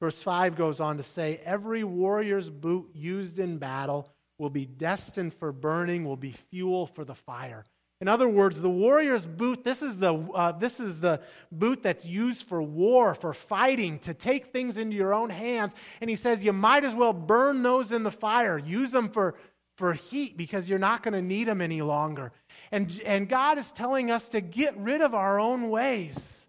Verse 0.01 0.23
5 0.23 0.55
goes 0.55 0.81
on 0.81 0.99
to 0.99 1.03
say, 1.03 1.41
Every 1.45 1.83
warrior's 1.83 2.51
boot 2.51 2.91
used 2.95 3.39
in 3.39 3.57
battle 3.57 4.13
will 4.37 4.51
be 4.51 4.67
destined 4.67 5.35
for 5.35 5.51
burning, 5.51 6.05
will 6.05 6.17
be 6.17 6.33
fuel 6.51 6.87
for 6.87 7.05
the 7.05 7.15
fire. 7.15 7.65
In 8.01 8.07
other 8.07 8.29
words, 8.29 8.61
the 8.61 8.71
warrior's 8.71 9.27
boot, 9.27 9.65
this 9.65 9.83
is 9.83 9.99
the, 9.99 10.15
uh, 10.15 10.53
this 10.53 10.79
is 10.79 11.01
the 11.01 11.21
boot 11.51 11.83
that's 11.83 12.05
used 12.05 12.47
for 12.47 12.63
war, 12.63 13.15
for 13.15 13.33
fighting, 13.33 13.99
to 14.01 14.15
take 14.15 14.53
things 14.53 14.77
into 14.77 14.95
your 14.95 15.13
own 15.13 15.31
hands. 15.31 15.75
And 16.01 16.09
he 16.09 16.15
says 16.15 16.45
you 16.45 16.53
might 16.53 16.85
as 16.85 16.95
well 16.95 17.13
burn 17.13 17.63
those 17.63 17.91
in 17.91 18.05
the 18.05 18.13
fire. 18.13 18.57
Use 18.57 18.93
them 18.93 19.09
for, 19.09 19.35
for 19.77 19.95
heat 19.95 20.37
because 20.37 20.69
you're 20.69 20.79
not 20.79 21.03
going 21.03 21.15
to 21.15 21.23
need 21.23 21.49
them 21.49 21.61
any 21.61 21.83
longer. 21.83 22.31
And, 22.71 23.01
and 23.05 23.29
God 23.29 23.59
is 23.59 23.73
telling 23.73 24.13
us 24.13 24.29
to 24.29 24.41
get 24.41 24.77
rid 24.77 25.01
of 25.01 25.13
our 25.13 25.41
own 25.41 25.69
ways 25.69 26.47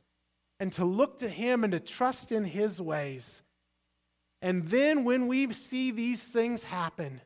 and 0.59 0.71
to 0.73 0.85
look 0.85 1.17
to 1.19 1.29
Him 1.29 1.63
and 1.63 1.71
to 1.71 1.79
trust 1.79 2.31
in 2.31 2.45
His 2.45 2.79
ways. 2.79 3.41
And 4.43 4.67
then 4.67 5.03
when 5.03 5.27
we 5.27 5.51
see 5.53 5.89
these 5.89 6.23
things 6.23 6.63
happen, 6.63 7.21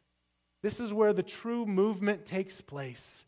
this 0.61 0.79
is 0.79 0.93
where 0.93 1.11
the 1.11 1.23
true 1.23 1.65
movement 1.65 2.25
takes 2.25 2.61
place. 2.61 3.25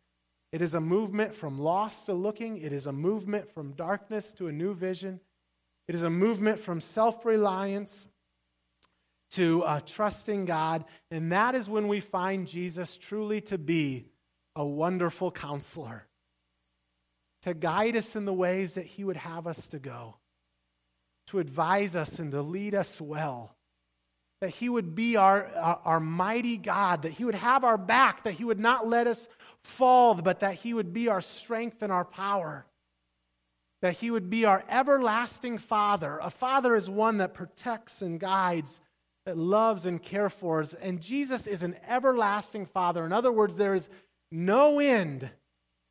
It 0.52 0.62
is 0.62 0.76
a 0.76 0.80
movement 0.80 1.36
from 1.36 1.60
lost 1.60 2.06
to 2.06 2.14
looking. 2.14 2.58
It 2.58 2.72
is 2.72 2.88
a 2.88 2.92
movement 2.94 3.52
from 3.54 3.74
darkness 3.74 4.32
to 4.34 4.48
a 4.48 4.52
new 4.52 4.74
vision. 4.74 5.20
It 5.88 5.96
is 5.96 6.04
a 6.04 6.10
movement 6.10 6.60
from 6.60 6.82
self 6.82 7.26
reliance 7.26 8.08
to 9.32 9.64
uh, 9.64 9.80
trusting 9.86 10.46
God. 10.46 10.86
And 11.12 11.32
that 11.32 11.56
is 11.56 11.70
when 11.70 11.88
we 11.88 12.00
find 12.00 12.48
Jesus 12.48 12.98
truly 12.98 13.42
to 13.42 13.58
be 13.58 14.06
a 14.56 14.66
wonderful 14.66 15.32
counselor, 15.32 16.08
to 17.42 17.54
guide 17.54 17.96
us 17.96 18.16
in 18.16 18.26
the 18.26 18.34
ways 18.34 18.76
that 18.76 18.86
He 18.86 19.04
would 19.04 19.18
have 19.18 19.48
us 19.48 19.68
to 19.70 19.80
go, 19.80 20.16
to 21.28 21.40
advise 21.40 21.96
us 21.96 22.20
and 22.20 22.32
to 22.32 22.42
lead 22.42 22.76
us 22.76 23.02
well 23.02 23.56
that 24.42 24.50
He 24.50 24.70
would 24.70 24.96
be 24.96 25.16
our, 25.16 25.48
our, 25.56 25.80
our, 25.86 26.00
mighty 26.00 26.58
God, 26.58 27.04
that 27.04 27.12
He 27.12 27.26
would 27.26 27.36
have 27.36 27.64
our 27.64 27.78
back, 27.78 28.24
that 28.24 28.34
He 28.34 28.44
would 28.44 28.60
not 28.60 28.88
let 28.88 29.08
us 29.08 29.28
fall, 29.66 30.16
but 30.16 30.40
that 30.40 30.56
He 30.56 30.74
would 30.74 30.94
be 30.94 31.08
our 31.08 31.22
strength 31.22 31.82
and 31.82 31.92
our 31.92 32.06
power, 32.06 32.66
that 33.82 33.96
He 33.96 34.12
would 34.12 34.30
be 34.30 34.46
our 34.46 34.64
everlasting 34.70 35.58
Father. 35.58 36.20
A 36.22 36.30
Father 36.30 36.76
is 36.76 36.90
one 36.90 37.18
that 37.18 37.34
protects 37.34 38.02
and 38.02 38.20
guides, 38.20 38.82
that 39.26 39.38
loves 39.38 39.86
and 39.86 40.02
cares 40.02 40.34
for 40.34 40.62
us. 40.62 40.74
And 40.76 41.02
Jesus 41.02 41.48
is 41.48 41.64
an 41.64 41.76
everlasting 41.88 42.66
Father. 42.66 43.06
In 43.06 43.12
other 43.12 43.32
words, 43.32 43.56
there 43.56 43.74
is 43.74 43.90
no 44.32 44.80
end 44.80 45.30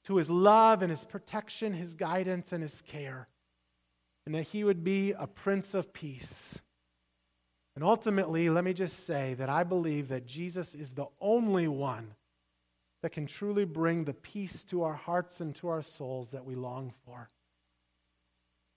to 0.04 0.16
His 0.16 0.30
love 0.30 0.82
and 0.82 0.90
His 0.90 1.04
protection, 1.04 1.72
His 1.72 1.94
guidance, 1.94 2.52
and 2.52 2.62
His 2.62 2.80
care. 2.82 3.28
And 4.26 4.34
that 4.34 4.42
He 4.42 4.64
would 4.64 4.84
be 4.84 5.12
a 5.12 5.26
Prince 5.26 5.74
of 5.74 5.92
Peace 5.92 6.60
and 7.76 7.82
ultimately, 7.82 8.50
let 8.50 8.64
me 8.64 8.72
just 8.72 9.04
say 9.04 9.34
that 9.34 9.48
I 9.48 9.64
believe 9.64 10.08
that 10.08 10.26
Jesus 10.26 10.74
is 10.74 10.90
the 10.90 11.06
only 11.20 11.66
one 11.66 12.14
that 13.04 13.12
can 13.12 13.26
truly 13.26 13.66
bring 13.66 14.04
the 14.04 14.14
peace 14.14 14.64
to 14.64 14.82
our 14.82 14.94
hearts 14.94 15.42
and 15.42 15.54
to 15.54 15.68
our 15.68 15.82
souls 15.82 16.30
that 16.30 16.46
we 16.46 16.54
long 16.54 16.90
for. 17.04 17.28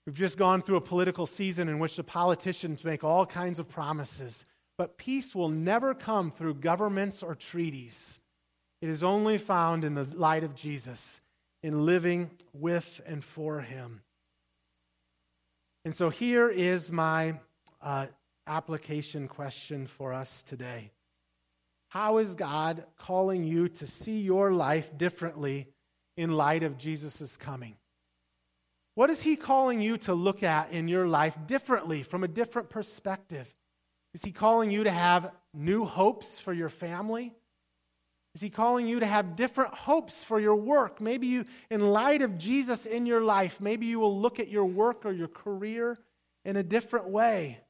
We've 0.04 0.14
just 0.14 0.36
gone 0.36 0.60
through 0.60 0.76
a 0.76 0.82
political 0.82 1.24
season 1.24 1.66
in 1.66 1.78
which 1.78 1.96
the 1.96 2.04
politicians 2.04 2.84
make 2.84 3.02
all 3.02 3.24
kinds 3.24 3.58
of 3.58 3.70
promises, 3.70 4.44
but 4.76 4.98
peace 4.98 5.34
will 5.34 5.48
never 5.48 5.94
come 5.94 6.30
through 6.30 6.56
governments 6.56 7.22
or 7.22 7.34
treaties. 7.34 8.20
It 8.82 8.90
is 8.90 9.02
only 9.02 9.38
found 9.38 9.82
in 9.82 9.94
the 9.94 10.04
light 10.04 10.44
of 10.44 10.54
Jesus, 10.54 11.22
in 11.62 11.86
living 11.86 12.30
with 12.52 13.00
and 13.06 13.24
for 13.24 13.60
Him. 13.60 14.02
And 15.86 15.96
so 15.96 16.10
here 16.10 16.50
is 16.50 16.92
my 16.92 17.40
uh, 17.80 18.08
application 18.46 19.26
question 19.26 19.86
for 19.86 20.12
us 20.12 20.42
today. 20.42 20.90
How 21.88 22.18
is 22.18 22.34
God 22.34 22.84
calling 22.98 23.44
you 23.44 23.68
to 23.68 23.86
see 23.86 24.20
your 24.20 24.52
life 24.52 24.96
differently 24.96 25.68
in 26.16 26.32
light 26.32 26.62
of 26.62 26.76
Jesus' 26.76 27.36
coming? 27.36 27.76
What 28.94 29.10
is 29.10 29.22
He 29.22 29.36
calling 29.36 29.80
you 29.80 29.96
to 29.98 30.14
look 30.14 30.42
at 30.42 30.72
in 30.72 30.88
your 30.88 31.06
life 31.06 31.36
differently, 31.46 32.02
from 32.02 32.24
a 32.24 32.28
different 32.28 32.68
perspective? 32.68 33.46
Is 34.12 34.22
He 34.22 34.32
calling 34.32 34.70
you 34.70 34.84
to 34.84 34.90
have 34.90 35.32
new 35.54 35.84
hopes 35.84 36.40
for 36.40 36.52
your 36.52 36.68
family? 36.68 37.32
Is 38.34 38.42
He 38.42 38.50
calling 38.50 38.86
you 38.86 39.00
to 39.00 39.06
have 39.06 39.36
different 39.36 39.72
hopes 39.72 40.22
for 40.24 40.38
your 40.38 40.56
work? 40.56 41.00
Maybe 41.00 41.26
you, 41.28 41.44
in 41.70 41.80
light 41.80 42.20
of 42.22 42.36
Jesus 42.38 42.84
in 42.84 43.06
your 43.06 43.22
life, 43.22 43.60
maybe 43.60 43.86
you 43.86 43.98
will 43.98 44.20
look 44.20 44.38
at 44.40 44.48
your 44.48 44.66
work 44.66 45.06
or 45.06 45.12
your 45.12 45.28
career 45.28 45.96
in 46.44 46.56
a 46.56 46.62
different 46.62 47.08
way. 47.08 47.60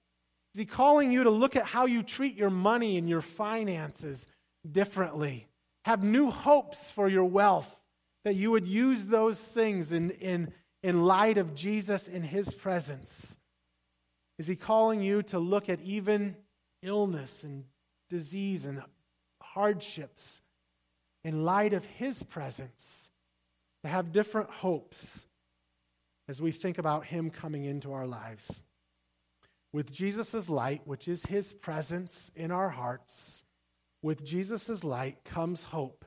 Is 0.59 0.63
he 0.63 0.67
calling 0.67 1.13
you 1.13 1.23
to 1.23 1.31
look 1.31 1.55
at 1.55 1.67
how 1.67 1.87
you 1.87 2.03
treat 2.03 2.35
your 2.35 2.51
money 2.51 2.99
and 2.99 3.09
your 3.09 3.21
finances 3.21 4.27
differently? 4.69 5.47
Have 5.85 6.03
new 6.03 6.33
hopes 6.33 6.91
for 6.91 7.09
your 7.09 7.27
wealth, 7.27 7.73
that 8.25 8.35
you 8.35 8.51
would 8.51 8.67
use 8.67 9.07
those 9.07 9.41
things 9.41 9.93
in, 9.93 10.11
in, 10.11 10.53
in 10.83 11.05
light 11.05 11.39
of 11.39 11.55
Jesus 11.55 12.09
in 12.09 12.25
his 12.25 12.53
presence? 12.53 13.39
Is 14.41 14.49
he 14.49 14.57
calling 14.57 15.01
you 15.01 15.23
to 15.23 15.39
look 15.39 15.69
at 15.69 15.81
even 15.83 16.35
illness 16.83 17.45
and 17.45 17.63
disease 18.11 18.67
and 18.67 18.83
hardships 19.41 20.43
in 21.23 21.45
light 21.45 21.73
of 21.73 21.85
his 21.85 22.25
presence? 22.25 23.11
To 23.85 23.89
have 23.89 24.11
different 24.11 24.51
hopes 24.51 25.25
as 26.27 26.43
we 26.43 26.51
think 26.51 26.79
about 26.79 27.05
him 27.07 27.31
coming 27.31 27.65
into 27.65 27.93
our 27.93 28.09
lives. 28.09 28.65
With 29.73 29.93
Jesus' 29.93 30.49
light, 30.49 30.83
which 30.85 31.09
is 31.09 31.27
his 31.27 31.53
presence 31.53 32.31
in 32.35 32.51
our 32.51 32.71
hearts, 32.71 33.45
with 34.03 34.25
Jesus' 34.25 34.85
light 34.85 35.25
comes 35.25 35.65
hope 35.65 36.05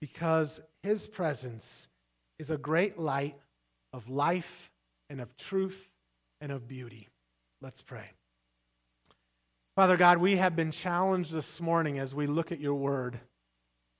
because 0.00 0.60
his 0.82 1.06
presence 1.06 1.88
is 2.38 2.50
a 2.50 2.56
great 2.56 2.98
light 2.98 3.36
of 3.92 4.08
life 4.08 4.70
and 5.10 5.20
of 5.20 5.36
truth 5.36 5.88
and 6.40 6.52
of 6.52 6.66
beauty. 6.68 7.08
Let's 7.60 7.82
pray. 7.82 8.10
Father 9.74 9.96
God, 9.96 10.18
we 10.18 10.36
have 10.36 10.54
been 10.54 10.70
challenged 10.70 11.32
this 11.32 11.60
morning 11.60 11.98
as 11.98 12.14
we 12.14 12.26
look 12.26 12.52
at 12.52 12.60
your 12.60 12.74
word 12.74 13.18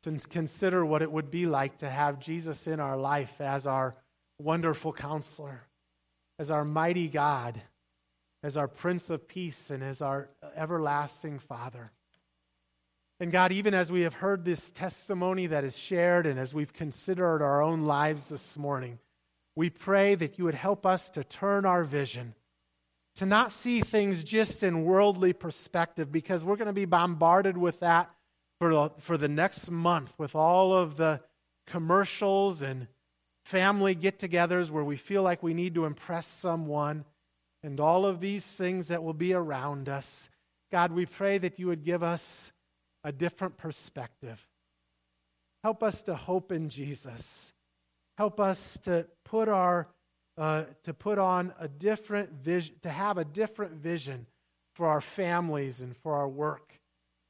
to 0.02 0.18
consider 0.28 0.84
what 0.84 1.02
it 1.02 1.10
would 1.10 1.30
be 1.30 1.46
like 1.46 1.78
to 1.78 1.88
have 1.88 2.18
Jesus 2.18 2.66
in 2.66 2.80
our 2.80 2.96
life 2.96 3.40
as 3.40 3.66
our 3.66 3.94
wonderful 4.38 4.92
counselor, 4.92 5.62
as 6.38 6.50
our 6.50 6.64
mighty 6.64 7.08
God, 7.08 7.62
as 8.42 8.56
our 8.56 8.68
Prince 8.68 9.10
of 9.10 9.28
Peace, 9.28 9.70
and 9.70 9.82
as 9.82 10.02
our 10.02 10.28
everlasting 10.56 11.38
Father. 11.38 11.92
And 13.20 13.30
God, 13.30 13.52
even 13.52 13.72
as 13.72 13.92
we 13.92 14.00
have 14.00 14.14
heard 14.14 14.44
this 14.44 14.72
testimony 14.72 15.46
that 15.46 15.62
is 15.62 15.78
shared 15.78 16.26
and 16.26 16.40
as 16.40 16.52
we've 16.52 16.72
considered 16.72 17.40
our 17.40 17.62
own 17.62 17.82
lives 17.82 18.26
this 18.26 18.56
morning, 18.56 18.98
we 19.54 19.70
pray 19.70 20.16
that 20.16 20.38
you 20.38 20.44
would 20.44 20.56
help 20.56 20.84
us 20.84 21.08
to 21.10 21.22
turn 21.22 21.64
our 21.64 21.84
vision, 21.84 22.34
to 23.16 23.26
not 23.26 23.52
see 23.52 23.80
things 23.80 24.24
just 24.24 24.64
in 24.64 24.84
worldly 24.84 25.32
perspective, 25.32 26.10
because 26.10 26.42
we're 26.42 26.56
going 26.56 26.66
to 26.66 26.72
be 26.72 26.84
bombarded 26.84 27.56
with 27.56 27.78
that 27.80 28.10
for, 28.58 28.90
for 28.98 29.16
the 29.16 29.28
next 29.28 29.70
month 29.70 30.12
with 30.18 30.34
all 30.34 30.74
of 30.74 30.96
the 30.96 31.20
commercials 31.68 32.62
and 32.62 32.88
family 33.44 33.94
get 33.94 34.18
togethers 34.18 34.70
where 34.70 34.84
we 34.84 34.96
feel 34.96 35.22
like 35.22 35.42
we 35.42 35.54
need 35.54 35.74
to 35.74 35.84
impress 35.84 36.26
someone 36.26 37.04
and 37.62 37.80
all 37.80 38.06
of 38.06 38.20
these 38.20 38.44
things 38.44 38.88
that 38.88 39.02
will 39.02 39.14
be 39.14 39.34
around 39.34 39.88
us. 39.88 40.28
God, 40.70 40.92
we 40.92 41.06
pray 41.06 41.38
that 41.38 41.58
you 41.58 41.66
would 41.68 41.84
give 41.84 42.02
us 42.02 42.52
a 43.04 43.12
different 43.12 43.56
perspective. 43.56 44.46
Help 45.62 45.82
us 45.82 46.02
to 46.04 46.14
hope 46.14 46.50
in 46.50 46.68
Jesus. 46.68 47.52
Help 48.18 48.40
us 48.40 48.78
to 48.78 49.06
put 49.24 49.48
our 49.48 49.88
uh, 50.38 50.64
to 50.84 50.94
put 50.94 51.18
on 51.18 51.52
a 51.60 51.68
different 51.68 52.32
vision, 52.32 52.74
to 52.82 52.88
have 52.88 53.18
a 53.18 53.24
different 53.24 53.72
vision 53.74 54.26
for 54.74 54.88
our 54.88 55.00
families 55.00 55.82
and 55.82 55.94
for 55.94 56.14
our 56.14 56.28
work 56.28 56.80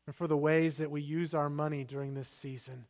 and 0.06 0.14
for 0.14 0.28
the 0.28 0.36
ways 0.36 0.76
that 0.76 0.90
we 0.90 1.02
use 1.02 1.34
our 1.34 1.50
money 1.50 1.82
during 1.82 2.14
this 2.14 2.28
season. 2.28 2.86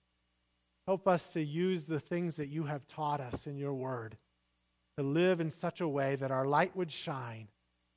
Help 0.87 1.09
us 1.09 1.33
to 1.33 1.43
use 1.43 1.85
the 1.85 2.01
things 2.01 2.37
that 2.37 2.49
you 2.49 2.65
have 2.65 2.87
taught 2.87 3.21
us 3.21 3.47
in 3.47 3.57
your 3.57 3.73
word, 3.73 4.19
to 4.97 5.03
live 5.03 5.41
in 5.41 5.51
such 5.51 5.81
a 5.81 5.89
way 5.89 6.17
that 6.17 6.31
our 6.31 6.47
light 6.47 6.77
would 6.77 6.93
shine 6.93 7.49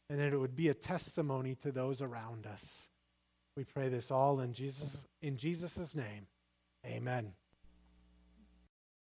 and 0.09 0.19
that 0.19 0.33
it 0.33 0.37
would 0.37 0.55
be 0.55 0.69
a 0.69 0.73
testimony 0.73 1.55
to 1.55 1.71
those 1.71 2.01
around 2.01 2.45
us. 2.47 2.89
We 3.57 3.63
pray 3.63 3.89
this 3.89 4.11
all 4.11 4.39
in 4.39 4.53
Jesus 4.53 5.05
in 5.21 5.37
Jesus' 5.37 5.95
name. 5.95 6.27
Amen. 6.85 7.33